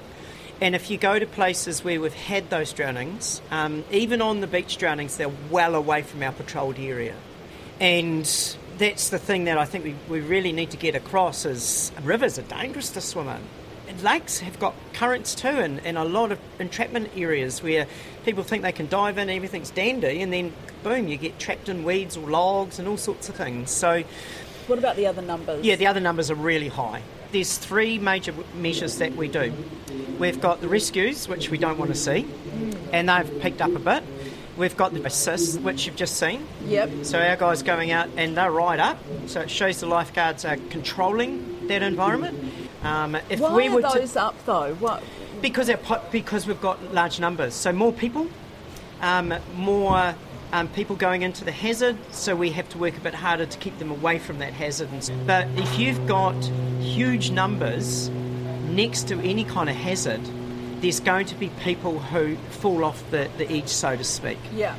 And 0.60 0.74
if 0.74 0.90
you 0.90 0.98
go 0.98 1.20
to 1.20 1.28
places 1.28 1.84
where 1.84 2.02
we've 2.02 2.14
had 2.16 2.50
those 2.50 2.74
drownings, 2.74 3.44
um, 3.52 3.84
even 3.92 4.24
on 4.24 4.42
the 4.42 4.48
beach 4.48 4.78
drownings, 4.78 5.18
they're 5.18 5.32
well 5.52 5.76
away 5.76 6.02
from 6.02 6.24
our 6.24 6.32
patrolled 6.32 6.80
area. 6.80 7.16
And 7.80 8.26
that's 8.80 9.10
the 9.10 9.20
thing 9.20 9.44
that 9.44 9.60
I 9.60 9.66
think 9.66 9.84
we, 9.86 9.96
we 10.10 10.20
really 10.20 10.52
need 10.52 10.72
to 10.72 10.78
get 10.78 10.96
across 10.96 11.46
is 11.46 11.92
rivers 12.02 12.40
are 12.40 12.44
dangerous 12.44 12.90
to 12.92 13.02
swim 13.02 13.28
in. 13.28 13.42
Lakes 14.04 14.40
have 14.40 14.60
got 14.60 14.74
currents 14.94 15.34
too 15.36 15.48
and, 15.48 15.80
and 15.86 15.98
a 15.98 16.04
lot 16.04 16.32
of 16.32 16.40
entrapment 16.60 17.10
areas 17.16 17.64
where 17.64 17.88
people 18.26 18.44
think 18.44 18.64
they 18.64 18.72
can 18.72 18.88
dive 18.88 19.18
in, 19.18 19.30
everything's 19.30 19.70
dandy, 19.72 20.22
and 20.22 20.32
then 20.32 20.54
boom, 20.84 21.08
you 21.08 21.18
get 21.18 21.40
trapped 21.40 21.70
in 21.70 21.84
weeds 21.84 22.16
or 22.18 22.30
logs 22.30 22.80
and 22.80 22.88
all 22.88 22.98
sorts 22.98 23.30
of 23.30 23.36
things. 23.36 23.72
So 23.72 24.04
What 24.68 24.80
about 24.80 24.96
the 24.96 25.08
other 25.08 25.22
numbers? 25.22 25.66
yeah, 25.66 25.76
the 25.76 25.88
other 25.88 26.00
numbers 26.00 26.30
are 26.30 26.36
really 26.36 26.68
high. 26.68 27.02
There's 27.32 27.58
three 27.58 27.98
major 27.98 28.34
measures 28.56 28.98
that 29.00 29.16
we 29.16 29.28
do. 29.28 29.52
We've 30.20 30.40
got 30.40 30.62
the 30.62 30.68
rescues, 30.68 31.28
which 31.28 31.50
we 31.50 31.58
don't 31.58 31.78
want 31.78 31.92
to 31.92 31.98
see, 31.98 32.26
and 32.94 33.10
they've 33.10 33.40
picked 33.42 33.62
up 33.62 33.76
a 33.76 33.80
bit. 33.80 34.04
We've 34.56 34.76
got 34.76 34.94
the 34.94 35.06
assists, 35.06 35.58
which 35.58 35.86
you've 35.86 35.96
just 35.96 36.16
seen. 36.18 36.48
Yep. 36.66 36.90
So 37.04 37.20
our 37.20 37.36
guys 37.36 37.62
going 37.62 37.92
out 37.92 38.10
and 38.18 38.36
they're 38.36 38.52
right 38.52 38.80
up. 38.80 38.98
So 39.28 39.42
it 39.42 39.52
shows 39.52 39.80
the 39.82 39.86
lifeguards 39.86 40.46
are 40.46 40.58
controlling 40.72 41.68
that 41.68 41.84
environment. 41.84 42.67
Um, 42.84 43.16
if 43.30 43.40
Why 43.40 43.54
we 43.56 43.68
are 43.68 43.76
were 43.76 43.82
to- 43.82 44.00
those 44.00 44.16
up 44.16 44.36
though? 44.46 44.76
What? 44.76 45.04
because 45.42 45.70
our 45.70 45.78
po- 45.78 46.02
because 46.12 46.48
we've 46.48 46.62
got 46.62 46.94
large 46.94 47.20
numbers, 47.20 47.54
so 47.54 47.72
more 47.72 47.92
people, 47.94 48.28
um, 49.02 49.34
more 49.56 50.16
um, 50.52 50.68
people 50.70 50.96
going 50.96 51.22
into 51.22 51.44
the 51.46 51.52
hazard, 51.52 51.98
so 52.12 52.36
we 52.36 52.52
have 52.52 52.68
to 52.70 52.78
work 52.78 52.98
a 52.98 53.02
bit 53.02 53.14
harder 53.14 53.46
to 53.46 53.58
keep 53.60 53.78
them 53.80 53.92
away 53.92 54.18
from 54.20 54.40
that 54.40 54.54
hazard. 54.54 54.90
But 55.26 55.48
if 55.56 55.78
you've 55.78 56.08
got 56.08 56.36
huge 56.80 57.32
numbers 57.32 58.10
next 58.70 59.08
to 59.10 59.20
any 59.20 59.44
kind 59.44 59.70
of 59.70 59.76
hazard, 59.76 60.22
there's 60.82 61.00
going 61.00 61.26
to 61.28 61.36
be 61.36 61.50
people 61.64 62.00
who 62.00 62.36
fall 62.50 62.84
off 62.84 63.04
the, 63.12 63.30
the 63.38 63.50
edge, 63.52 63.68
so 63.70 63.96
to 63.96 64.04
speak. 64.04 64.38
Yeah. 64.56 64.76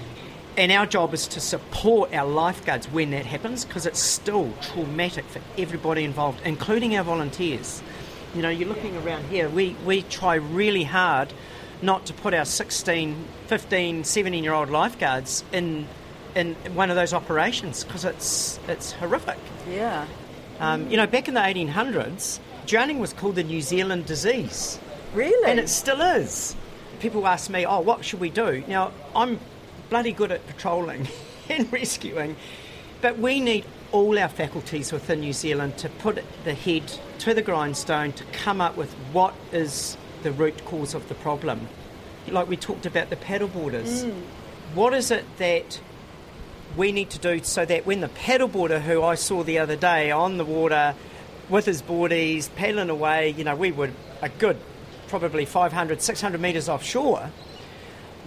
And 0.58 0.72
our 0.72 0.86
job 0.86 1.14
is 1.14 1.28
to 1.28 1.40
support 1.40 2.12
our 2.12 2.26
lifeguards 2.26 2.88
when 2.88 3.12
that 3.12 3.24
happens 3.24 3.64
because 3.64 3.86
it's 3.86 4.00
still 4.00 4.52
traumatic 4.60 5.24
for 5.26 5.40
everybody 5.56 6.02
involved, 6.02 6.40
including 6.44 6.96
our 6.96 7.04
volunteers. 7.04 7.80
You 8.34 8.42
know, 8.42 8.48
you're 8.48 8.68
looking 8.68 8.96
around 8.96 9.24
here, 9.26 9.48
we, 9.48 9.76
we 9.86 10.02
try 10.02 10.34
really 10.34 10.82
hard 10.82 11.32
not 11.80 12.06
to 12.06 12.12
put 12.12 12.34
our 12.34 12.44
16, 12.44 13.24
15, 13.46 14.02
17 14.02 14.42
year 14.42 14.52
old 14.52 14.68
lifeguards 14.68 15.44
in, 15.52 15.86
in 16.34 16.56
one 16.74 16.90
of 16.90 16.96
those 16.96 17.14
operations 17.14 17.84
because 17.84 18.04
it's, 18.04 18.58
it's 18.66 18.90
horrific. 18.90 19.38
Yeah. 19.70 20.06
Um, 20.58 20.90
you 20.90 20.96
know, 20.96 21.06
back 21.06 21.28
in 21.28 21.34
the 21.34 21.40
1800s, 21.40 22.40
drowning 22.66 22.98
was 22.98 23.12
called 23.12 23.36
the 23.36 23.44
New 23.44 23.60
Zealand 23.60 24.06
disease. 24.06 24.80
Really? 25.14 25.48
And 25.48 25.60
it 25.60 25.68
still 25.68 26.00
is. 26.00 26.56
People 26.98 27.28
ask 27.28 27.48
me, 27.48 27.64
oh, 27.64 27.78
what 27.78 28.04
should 28.04 28.18
we 28.18 28.30
do? 28.30 28.64
Now, 28.66 28.90
I'm 29.14 29.38
bloody 29.90 30.12
good 30.12 30.32
at 30.32 30.46
patrolling 30.46 31.08
and 31.48 31.72
rescuing, 31.72 32.36
but 33.00 33.18
we 33.18 33.40
need 33.40 33.64
all 33.92 34.18
our 34.18 34.28
faculties 34.28 34.92
within 34.92 35.20
New 35.20 35.32
Zealand 35.32 35.78
to 35.78 35.88
put 35.88 36.22
the 36.44 36.54
head 36.54 36.92
to 37.20 37.32
the 37.32 37.42
grindstone 37.42 38.12
to 38.12 38.24
come 38.32 38.60
up 38.60 38.76
with 38.76 38.92
what 39.12 39.34
is 39.52 39.96
the 40.22 40.32
root 40.32 40.64
cause 40.64 40.94
of 40.94 41.08
the 41.08 41.14
problem. 41.14 41.68
Like 42.28 42.48
we 42.48 42.56
talked 42.56 42.84
about 42.84 43.08
the 43.08 43.16
paddleboarders. 43.16 44.04
Mm. 44.04 44.22
What 44.74 44.92
is 44.92 45.10
it 45.10 45.24
that 45.38 45.80
we 46.76 46.92
need 46.92 47.10
to 47.10 47.18
do 47.18 47.42
so 47.42 47.64
that 47.64 47.86
when 47.86 48.00
the 48.00 48.08
paddleboarder 48.08 48.82
who 48.82 49.02
I 49.02 49.14
saw 49.14 49.42
the 49.42 49.58
other 49.58 49.76
day 49.76 50.10
on 50.10 50.36
the 50.36 50.44
water 50.44 50.94
with 51.48 51.64
his 51.64 51.80
boardies 51.80 52.54
paddling 52.54 52.90
away, 52.90 53.30
you 53.30 53.44
know, 53.44 53.56
we 53.56 53.72
were 53.72 53.90
a 54.20 54.28
good 54.28 54.58
probably 55.08 55.46
500, 55.46 56.02
600 56.02 56.40
metres 56.40 56.68
offshore. 56.68 57.30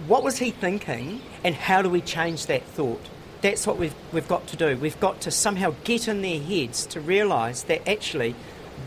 What 0.06 0.24
was 0.24 0.38
he 0.38 0.50
thinking 0.50 1.20
and 1.44 1.54
how 1.54 1.80
do 1.82 1.88
we 1.88 2.00
change 2.00 2.46
that 2.46 2.64
thought? 2.64 3.00
That's 3.40 3.66
what 3.66 3.78
we've, 3.78 3.94
we've 4.12 4.26
got 4.26 4.46
to 4.48 4.56
do. 4.56 4.76
We've 4.76 4.98
got 4.98 5.20
to 5.22 5.30
somehow 5.30 5.74
get 5.84 6.08
in 6.08 6.22
their 6.22 6.40
heads 6.40 6.86
to 6.86 7.00
realise 7.00 7.62
that 7.64 7.88
actually 7.88 8.34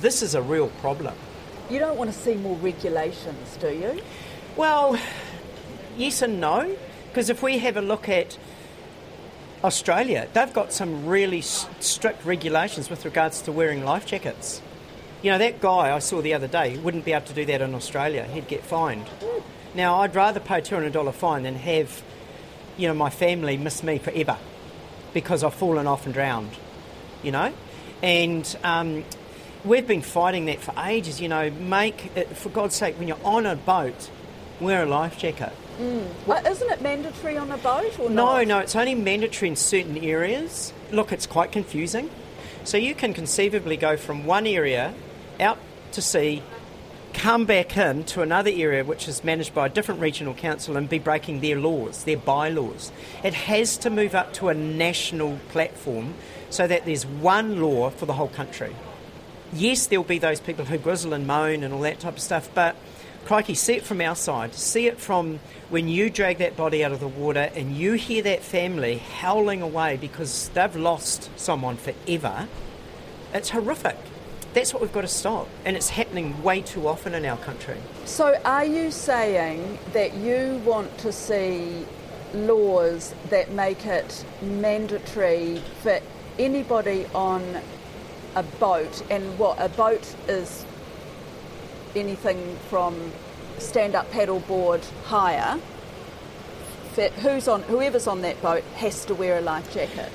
this 0.02 0.22
is 0.22 0.36
a 0.36 0.42
real 0.42 0.68
problem. 0.82 1.16
You 1.70 1.80
don't 1.80 1.98
want 1.98 2.12
to 2.12 2.18
see 2.18 2.36
more 2.36 2.58
regulations, 2.58 3.58
do 3.60 3.70
you? 3.70 4.02
Well, 4.56 5.00
yes 5.98 6.22
and 6.22 6.42
no, 6.42 6.76
because 7.08 7.30
if 7.30 7.42
we 7.42 7.60
have 7.60 7.78
a 7.78 7.82
look 7.82 8.10
at 8.10 8.38
Australia, 9.64 10.28
they've 10.34 10.54
got 10.54 10.74
some 10.74 11.06
really 11.06 11.42
strict 11.42 12.26
regulations 12.26 12.90
with 12.90 13.06
regards 13.06 13.42
to 13.44 13.52
wearing 13.52 13.84
life 13.86 14.06
jackets. 14.06 14.62
You 15.22 15.32
know, 15.32 15.38
that 15.38 15.62
guy 15.62 15.96
I 15.96 16.00
saw 16.00 16.22
the 16.22 16.34
other 16.34 16.48
day 16.48 16.78
wouldn't 16.78 17.06
be 17.06 17.14
able 17.14 17.26
to 17.28 17.34
do 17.34 17.46
that 17.46 17.62
in 17.62 17.74
Australia. 17.74 18.26
He'd 18.26 18.48
get 18.48 18.64
fined. 18.64 19.08
Hmm. 19.08 19.42
Now, 19.76 20.00
I'd 20.02 20.16
rather 20.16 20.40
pay 20.40 20.60
a 20.60 20.62
$200 20.62 21.14
fine 21.14 21.44
than 21.44 21.56
have, 21.56 22.02
you 22.78 22.88
know, 22.88 22.94
my 22.94 23.10
family 23.10 23.58
miss 23.58 23.84
me 23.84 23.98
forever 23.98 24.38
because 25.14 25.44
I've 25.44 25.54
fallen 25.54 25.86
off 25.86 26.06
and 26.06 26.14
drowned, 26.14 26.52
you 27.24 27.32
know? 27.32 27.54
And 28.02 28.58
um, 28.64 29.04
we've 29.66 29.86
been 29.88 30.02
fighting 30.02 30.46
that 30.46 30.62
for 30.62 30.74
ages, 30.86 31.20
you 31.20 31.28
know, 31.28 31.50
make, 31.50 32.12
it, 32.16 32.36
for 32.38 32.50
God's 32.50 32.76
sake, 32.76 32.98
when 32.98 33.08
you're 33.10 33.24
on 33.24 33.46
a 33.46 33.56
boat, 33.56 34.10
wear 34.62 34.84
a 34.84 34.86
life 34.86 35.18
jacket. 35.18 35.52
Uh, 35.78 36.42
isn't 36.48 36.72
it 36.72 36.82
mandatory 36.82 37.38
on 37.38 37.52
a 37.52 37.58
boat 37.58 38.00
or 38.00 38.10
No, 38.10 38.38
not? 38.38 38.48
no, 38.48 38.60
it's 38.60 38.76
only 38.78 38.96
mandatory 38.96 39.50
in 39.50 39.58
certain 39.58 39.98
areas. 39.98 40.72
Look, 40.92 41.12
it's 41.12 41.28
quite 41.28 41.52
confusing. 41.52 42.10
So 42.64 42.78
you 42.78 42.96
can 42.96 43.14
conceivably 43.14 43.76
go 43.76 43.98
from 43.98 44.26
one 44.26 44.48
area 44.48 44.94
out 45.40 45.58
to 45.92 46.02
sea, 46.02 46.42
come 47.16 47.46
back 47.46 47.78
in 47.78 48.04
to 48.04 48.22
another 48.22 48.52
area 48.54 48.84
which 48.84 49.08
is 49.08 49.24
managed 49.24 49.54
by 49.54 49.66
a 49.66 49.70
different 49.70 50.02
regional 50.02 50.34
council 50.34 50.78
and 50.78 50.88
be 50.88 51.00
breaking 51.00 51.40
their 51.40 51.58
laws, 51.60 52.04
their 52.04 52.18
bylaws. 52.18 52.92
It 53.24 53.34
has 53.34 53.78
to 53.80 53.90
move 53.90 54.14
up 54.14 54.34
to 54.34 54.50
a 54.50 54.54
national 54.54 55.40
platform 55.50 56.14
so 56.50 56.68
that 56.68 56.86
there's 56.86 57.06
one 57.06 57.62
law 57.62 57.90
for 57.90 58.06
the 58.06 58.14
whole 58.14 58.28
country. 58.28 58.76
Yes, 59.54 59.88
there'll 59.88 60.04
be 60.04 60.20
those 60.20 60.40
people 60.40 60.66
who 60.66 60.78
grizzle 60.78 61.14
and 61.14 61.26
moan 61.26 61.64
and 61.64 61.74
all 61.74 61.82
that 61.82 62.00
type 62.00 62.16
of 62.16 62.22
stuff, 62.22 62.50
but 62.54 62.76
crikey, 63.26 63.56
see 63.56 63.76
it 63.76 63.84
from 63.84 64.02
our 64.02 64.16
side. 64.16 64.54
See 64.54 64.88
it 64.88 65.00
from 65.00 65.40
when 65.70 65.88
you 65.88 66.10
drag 66.10 66.38
that 66.40 66.56
body 66.56 66.84
out 66.84 66.92
of 66.92 67.00
the 67.00 67.08
water 67.08 67.50
and 67.56 67.76
you 67.76 67.94
hear 67.94 68.22
that 68.24 68.44
family 68.44 68.98
howling 68.98 69.62
away 69.62 69.98
because 69.98 70.50
they've 70.50 70.76
lost 70.76 71.30
someone 71.40 71.78
forever. 71.78 72.48
It's 73.34 73.50
horrific. 73.50 73.98
That's 74.56 74.74
what 74.74 74.82
we've 74.82 74.94
got 74.94 75.02
to 75.02 75.08
stop. 75.10 75.50
And 75.66 75.76
it's 75.76 75.90
happening 75.90 76.42
way 76.42 76.62
too 76.62 76.88
often 76.88 77.14
in 77.14 77.26
our 77.26 77.36
country. 77.36 77.76
So, 78.06 78.40
are 78.46 78.64
you 78.64 78.90
saying 78.90 79.78
that 79.92 80.14
you 80.14 80.62
want 80.64 80.98
to 81.00 81.12
see 81.12 81.86
laws 82.34 83.14
that 83.30 83.52
make 83.52 83.86
it 83.86 84.24
mandatory 84.42 85.62
for 85.82 86.00
anybody 86.40 87.06
on 87.14 87.44
a 88.36 88.44
boat? 88.44 89.04
And 89.12 89.38
what 89.38 89.60
a 89.60 89.68
boat 89.68 90.16
is 90.30 90.66
anything 91.94 92.58
from 92.70 93.12
stand 93.58 93.94
up 93.94 94.10
paddleboard 94.12 94.86
hire. 95.04 95.60
Who's 97.22 97.50
on, 97.50 97.64
whoever's 97.64 98.08
on 98.08 98.22
that 98.22 98.42
boat 98.42 98.64
has 98.78 99.04
to 99.04 99.16
wear 99.16 99.38
a 99.38 99.42
life 99.42 99.74
jacket. 99.74 100.14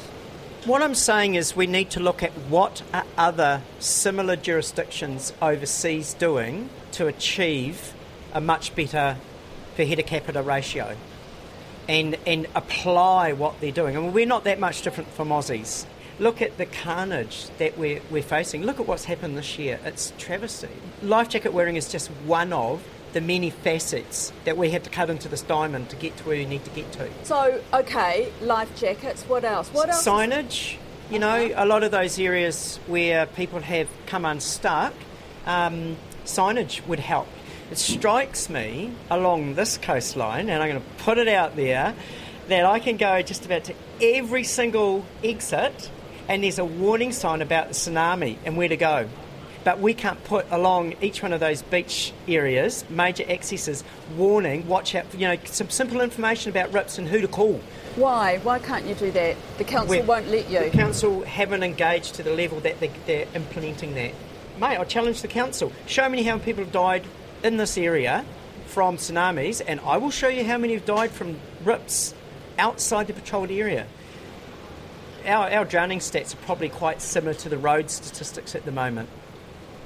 What 0.66 0.82
I'm 0.82 0.94
saying 0.94 1.36
is 1.36 1.56
we 1.56 1.66
need 1.66 1.88
to 1.92 2.00
look 2.00 2.22
at 2.22 2.32
what 2.32 2.82
are 2.92 3.06
other 3.16 3.62
similar 3.78 4.36
jurisdictions 4.36 5.32
overseas 5.40 6.12
doing 6.12 6.68
to 6.92 7.06
achieve 7.06 7.94
a 8.34 8.42
much 8.42 8.74
better 8.74 9.16
per 9.74 9.86
head 9.86 10.04
capita 10.04 10.42
ratio 10.42 10.98
and, 11.88 12.18
and 12.26 12.46
apply 12.54 13.32
what 13.32 13.58
they're 13.62 13.72
doing. 13.72 13.96
I 13.96 14.00
mean, 14.00 14.12
we're 14.12 14.26
not 14.26 14.44
that 14.44 14.60
much 14.60 14.82
different 14.82 15.08
from 15.12 15.30
Aussies. 15.30 15.86
Look 16.18 16.42
at 16.42 16.58
the 16.58 16.66
carnage 16.66 17.48
that 17.56 17.78
we're, 17.78 18.02
we're 18.10 18.22
facing. 18.22 18.62
Look 18.62 18.78
at 18.78 18.86
what's 18.86 19.06
happened 19.06 19.38
this 19.38 19.58
year. 19.58 19.80
It's 19.86 20.12
travesty. 20.18 20.68
Life 21.02 21.30
jacket 21.30 21.54
wearing 21.54 21.76
is 21.76 21.90
just 21.90 22.08
one 22.26 22.52
of 22.52 22.84
the 23.12 23.20
many 23.20 23.50
facets 23.50 24.32
that 24.44 24.56
we 24.56 24.70
have 24.70 24.82
to 24.84 24.90
cut 24.90 25.10
into 25.10 25.28
this 25.28 25.42
diamond 25.42 25.90
to 25.90 25.96
get 25.96 26.16
to 26.18 26.24
where 26.24 26.36
we 26.36 26.44
need 26.44 26.64
to 26.64 26.70
get 26.70 26.90
to. 26.92 27.08
So, 27.24 27.60
okay, 27.72 28.32
life 28.40 28.74
jackets. 28.76 29.24
What 29.24 29.44
else? 29.44 29.68
What 29.70 29.88
else? 29.88 30.06
Signage. 30.06 30.76
You 31.10 31.18
know, 31.18 31.50
a 31.56 31.66
lot 31.66 31.82
of 31.82 31.90
those 31.90 32.18
areas 32.18 32.78
where 32.86 33.26
people 33.26 33.60
have 33.60 33.88
come 34.06 34.24
unstuck, 34.24 34.94
um, 35.44 35.96
signage 36.24 36.86
would 36.86 37.00
help. 37.00 37.26
It 37.70 37.78
strikes 37.78 38.48
me 38.48 38.92
along 39.10 39.54
this 39.54 39.76
coastline, 39.78 40.48
and 40.48 40.62
I'm 40.62 40.70
going 40.70 40.82
to 40.82 41.04
put 41.04 41.18
it 41.18 41.28
out 41.28 41.56
there, 41.56 41.94
that 42.48 42.64
I 42.64 42.78
can 42.78 42.96
go 42.96 43.22
just 43.22 43.44
about 43.44 43.64
to 43.64 43.74
every 44.00 44.44
single 44.44 45.04
exit, 45.22 45.90
and 46.28 46.44
there's 46.44 46.58
a 46.58 46.64
warning 46.64 47.12
sign 47.12 47.42
about 47.42 47.68
the 47.68 47.74
tsunami 47.74 48.38
and 48.44 48.56
where 48.56 48.68
to 48.68 48.76
go 48.76 49.08
but 49.64 49.78
we 49.78 49.94
can't 49.94 50.22
put 50.24 50.46
along 50.50 50.94
each 51.00 51.22
one 51.22 51.32
of 51.32 51.40
those 51.40 51.62
beach 51.62 52.12
areas, 52.26 52.84
major 52.88 53.24
accesses, 53.28 53.84
warning, 54.16 54.66
watch 54.66 54.94
out, 54.94 55.06
you 55.12 55.28
know, 55.28 55.36
some 55.44 55.68
simple 55.68 56.00
information 56.00 56.50
about 56.50 56.72
rips 56.72 56.98
and 56.98 57.08
who 57.08 57.20
to 57.20 57.28
call. 57.28 57.60
Why? 57.96 58.38
Why 58.38 58.58
can't 58.58 58.86
you 58.86 58.94
do 58.94 59.10
that? 59.12 59.36
The 59.58 59.64
council 59.64 59.98
We're, 59.98 60.04
won't 60.04 60.28
let 60.28 60.50
you. 60.50 60.60
The 60.60 60.70
council 60.70 61.22
haven't 61.22 61.62
engaged 61.62 62.14
to 62.14 62.22
the 62.22 62.32
level 62.32 62.60
that 62.60 62.80
they, 62.80 62.90
they're 63.06 63.26
implementing 63.34 63.94
that. 63.94 64.12
Mate, 64.58 64.78
I 64.78 64.84
challenge 64.84 65.22
the 65.22 65.28
council. 65.28 65.72
Show 65.86 66.08
me 66.08 66.22
how 66.22 66.34
many 66.34 66.44
people 66.44 66.64
have 66.64 66.72
died 66.72 67.04
in 67.42 67.56
this 67.56 67.76
area 67.76 68.24
from 68.66 68.96
tsunamis, 68.96 69.60
and 69.66 69.80
I 69.80 69.96
will 69.96 70.10
show 70.10 70.28
you 70.28 70.44
how 70.44 70.58
many 70.58 70.74
have 70.74 70.84
died 70.84 71.10
from 71.10 71.36
rips 71.64 72.14
outside 72.58 73.08
the 73.08 73.12
patrolled 73.12 73.50
area. 73.50 73.86
Our, 75.26 75.50
our 75.50 75.64
drowning 75.64 75.98
stats 75.98 76.32
are 76.32 76.38
probably 76.38 76.70
quite 76.70 77.02
similar 77.02 77.34
to 77.34 77.48
the 77.48 77.58
road 77.58 77.90
statistics 77.90 78.54
at 78.54 78.64
the 78.64 78.72
moment 78.72 79.10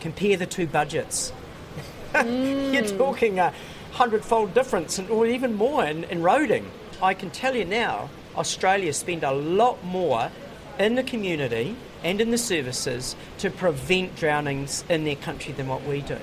compare 0.04 0.36
the 0.36 0.44
two 0.44 0.66
budgets. 0.66 1.32
Mm. 2.12 2.74
You're 2.74 2.98
talking 2.98 3.38
a 3.38 3.54
hundredfold 3.92 4.52
difference, 4.52 4.98
and, 4.98 5.08
or 5.08 5.26
even 5.26 5.54
more 5.54 5.82
in, 5.82 6.04
in 6.04 6.20
roading. 6.20 6.66
I 7.00 7.14
can 7.14 7.30
tell 7.30 7.56
you 7.56 7.64
now, 7.64 8.10
Australia 8.36 8.92
spend 8.92 9.24
a 9.24 9.32
lot 9.32 9.82
more 9.82 10.30
in 10.78 10.96
the 10.96 11.02
community 11.02 11.74
and 12.02 12.20
in 12.20 12.30
the 12.30 12.36
services 12.36 13.16
to 13.38 13.48
prevent 13.48 14.14
drownings 14.16 14.84
in 14.90 15.04
their 15.04 15.16
country 15.16 15.54
than 15.54 15.68
what 15.68 15.82
we 15.84 16.02
do. 16.02 16.18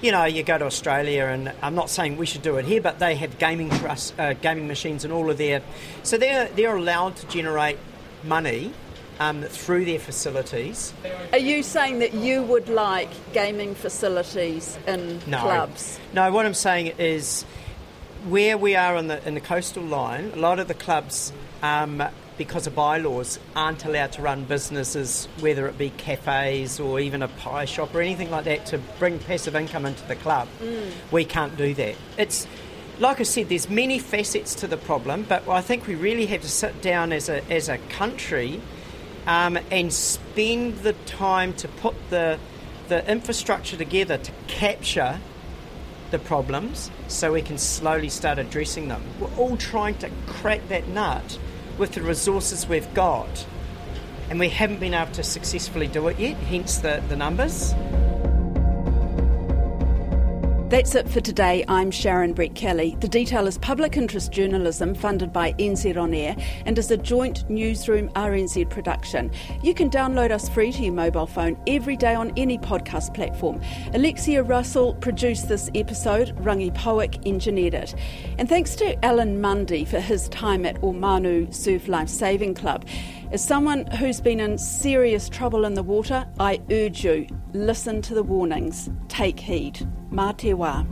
You 0.00 0.12
know, 0.12 0.24
you 0.24 0.44
go 0.44 0.56
to 0.56 0.66
Australia, 0.66 1.24
and 1.24 1.52
I'm 1.60 1.74
not 1.74 1.90
saying 1.90 2.18
we 2.18 2.26
should 2.26 2.42
do 2.42 2.56
it 2.58 2.66
here, 2.66 2.80
but 2.80 3.00
they 3.00 3.16
have 3.16 3.36
gaming 3.40 3.68
trust, 3.68 4.14
uh, 4.16 4.34
gaming 4.34 4.68
machines 4.68 5.02
and 5.02 5.12
all 5.12 5.28
of 5.28 5.38
their, 5.38 5.60
so 6.04 6.18
they're 6.18 6.48
they're 6.50 6.76
allowed 6.76 7.16
to 7.16 7.26
generate 7.26 7.78
money 8.22 8.72
um, 9.20 9.42
through 9.42 9.84
their 9.84 9.98
facilities. 9.98 10.92
Are 11.32 11.38
you 11.38 11.62
saying 11.62 11.98
that 12.00 12.14
you 12.14 12.42
would 12.42 12.68
like 12.68 13.10
gaming 13.32 13.74
facilities 13.74 14.78
in 14.86 15.20
no. 15.26 15.40
clubs? 15.40 15.98
No, 16.12 16.30
what 16.32 16.46
I'm 16.46 16.54
saying 16.54 16.94
is 16.98 17.44
where 18.26 18.56
we 18.58 18.76
are 18.76 18.96
in 18.96 19.08
the, 19.08 19.26
in 19.26 19.34
the 19.34 19.40
coastal 19.40 19.82
line, 19.82 20.32
a 20.34 20.38
lot 20.38 20.58
of 20.58 20.68
the 20.68 20.74
clubs, 20.74 21.32
um, 21.62 22.02
because 22.36 22.66
of 22.66 22.74
bylaws, 22.74 23.38
aren't 23.56 23.84
allowed 23.84 24.12
to 24.12 24.22
run 24.22 24.44
businesses, 24.44 25.26
whether 25.40 25.66
it 25.66 25.76
be 25.76 25.90
cafes 25.90 26.78
or 26.78 27.00
even 27.00 27.22
a 27.22 27.28
pie 27.28 27.64
shop 27.64 27.94
or 27.94 28.00
anything 28.00 28.30
like 28.30 28.44
that, 28.44 28.66
to 28.66 28.78
bring 28.98 29.18
passive 29.18 29.56
income 29.56 29.86
into 29.86 30.06
the 30.06 30.16
club. 30.16 30.48
Mm. 30.62 30.92
We 31.10 31.24
can't 31.24 31.56
do 31.56 31.74
that. 31.74 31.96
It's 32.16 32.46
like 33.00 33.20
I 33.20 33.22
said, 33.22 33.48
there's 33.48 33.70
many 33.70 33.98
facets 34.00 34.56
to 34.56 34.66
the 34.66 34.76
problem, 34.76 35.24
but 35.28 35.48
I 35.48 35.60
think 35.60 35.86
we 35.86 35.94
really 35.94 36.26
have 36.26 36.42
to 36.42 36.48
sit 36.48 36.82
down 36.82 37.12
as 37.12 37.28
a, 37.28 37.44
as 37.50 37.68
a 37.68 37.78
country 37.78 38.60
um, 39.26 39.58
and 39.70 39.92
spend 39.92 40.78
the 40.78 40.92
time 41.06 41.52
to 41.54 41.68
put 41.68 41.94
the, 42.10 42.38
the 42.88 43.10
infrastructure 43.10 43.76
together 43.76 44.18
to 44.18 44.32
capture 44.46 45.20
the 46.10 46.18
problems 46.18 46.90
so 47.08 47.32
we 47.32 47.42
can 47.42 47.58
slowly 47.58 48.08
start 48.08 48.38
addressing 48.38 48.88
them. 48.88 49.02
We're 49.20 49.34
all 49.36 49.56
trying 49.56 49.96
to 49.98 50.10
crack 50.26 50.66
that 50.68 50.88
nut 50.88 51.38
with 51.76 51.92
the 51.92 52.02
resources 52.02 52.66
we've 52.66 52.92
got, 52.94 53.46
and 54.30 54.38
we 54.40 54.48
haven't 54.48 54.80
been 54.80 54.94
able 54.94 55.12
to 55.12 55.22
successfully 55.22 55.86
do 55.86 56.08
it 56.08 56.18
yet, 56.18 56.36
hence 56.36 56.78
the, 56.78 57.02
the 57.08 57.16
numbers. 57.16 57.74
That's 60.68 60.94
it 60.94 61.08
for 61.08 61.22
today. 61.22 61.64
I'm 61.66 61.90
Sharon 61.90 62.34
Brettkelly. 62.34 63.00
The 63.00 63.08
Detail 63.08 63.46
is 63.46 63.56
public 63.56 63.96
interest 63.96 64.32
journalism 64.32 64.94
funded 64.94 65.32
by 65.32 65.54
NZ 65.54 65.96
On 65.96 66.12
Air 66.12 66.36
and 66.66 66.76
is 66.76 66.90
a 66.90 66.98
joint 66.98 67.48
newsroom 67.48 68.10
RNZ 68.10 68.68
production. 68.68 69.30
You 69.62 69.72
can 69.72 69.88
download 69.88 70.30
us 70.30 70.50
free 70.50 70.70
to 70.72 70.82
your 70.82 70.92
mobile 70.92 71.26
phone 71.26 71.58
every 71.66 71.96
day 71.96 72.14
on 72.14 72.34
any 72.36 72.58
podcast 72.58 73.14
platform. 73.14 73.62
Alexia 73.94 74.42
Russell 74.42 74.92
produced 74.96 75.48
this 75.48 75.70
episode, 75.74 76.36
Rangi 76.36 76.74
Powick 76.74 77.26
engineered 77.26 77.72
it. 77.72 77.94
And 78.36 78.46
thanks 78.46 78.76
to 78.76 79.02
Alan 79.02 79.40
Mundy 79.40 79.86
for 79.86 80.00
his 80.00 80.28
time 80.28 80.66
at 80.66 80.78
Omanu 80.82 81.54
Surf 81.54 81.88
Life 81.88 82.10
Saving 82.10 82.52
Club. 82.52 82.84
As 83.30 83.44
someone 83.44 83.84
who's 83.88 84.22
been 84.22 84.40
in 84.40 84.56
serious 84.56 85.28
trouble 85.28 85.66
in 85.66 85.74
the 85.74 85.82
water, 85.82 86.26
I 86.40 86.62
urge 86.70 87.04
you 87.04 87.26
listen 87.52 88.00
to 88.02 88.14
the 88.14 88.22
warnings, 88.22 88.88
take 89.08 89.38
heed. 89.38 89.86
Mā 90.10 90.34
te 90.34 90.54
wā. 90.54 90.86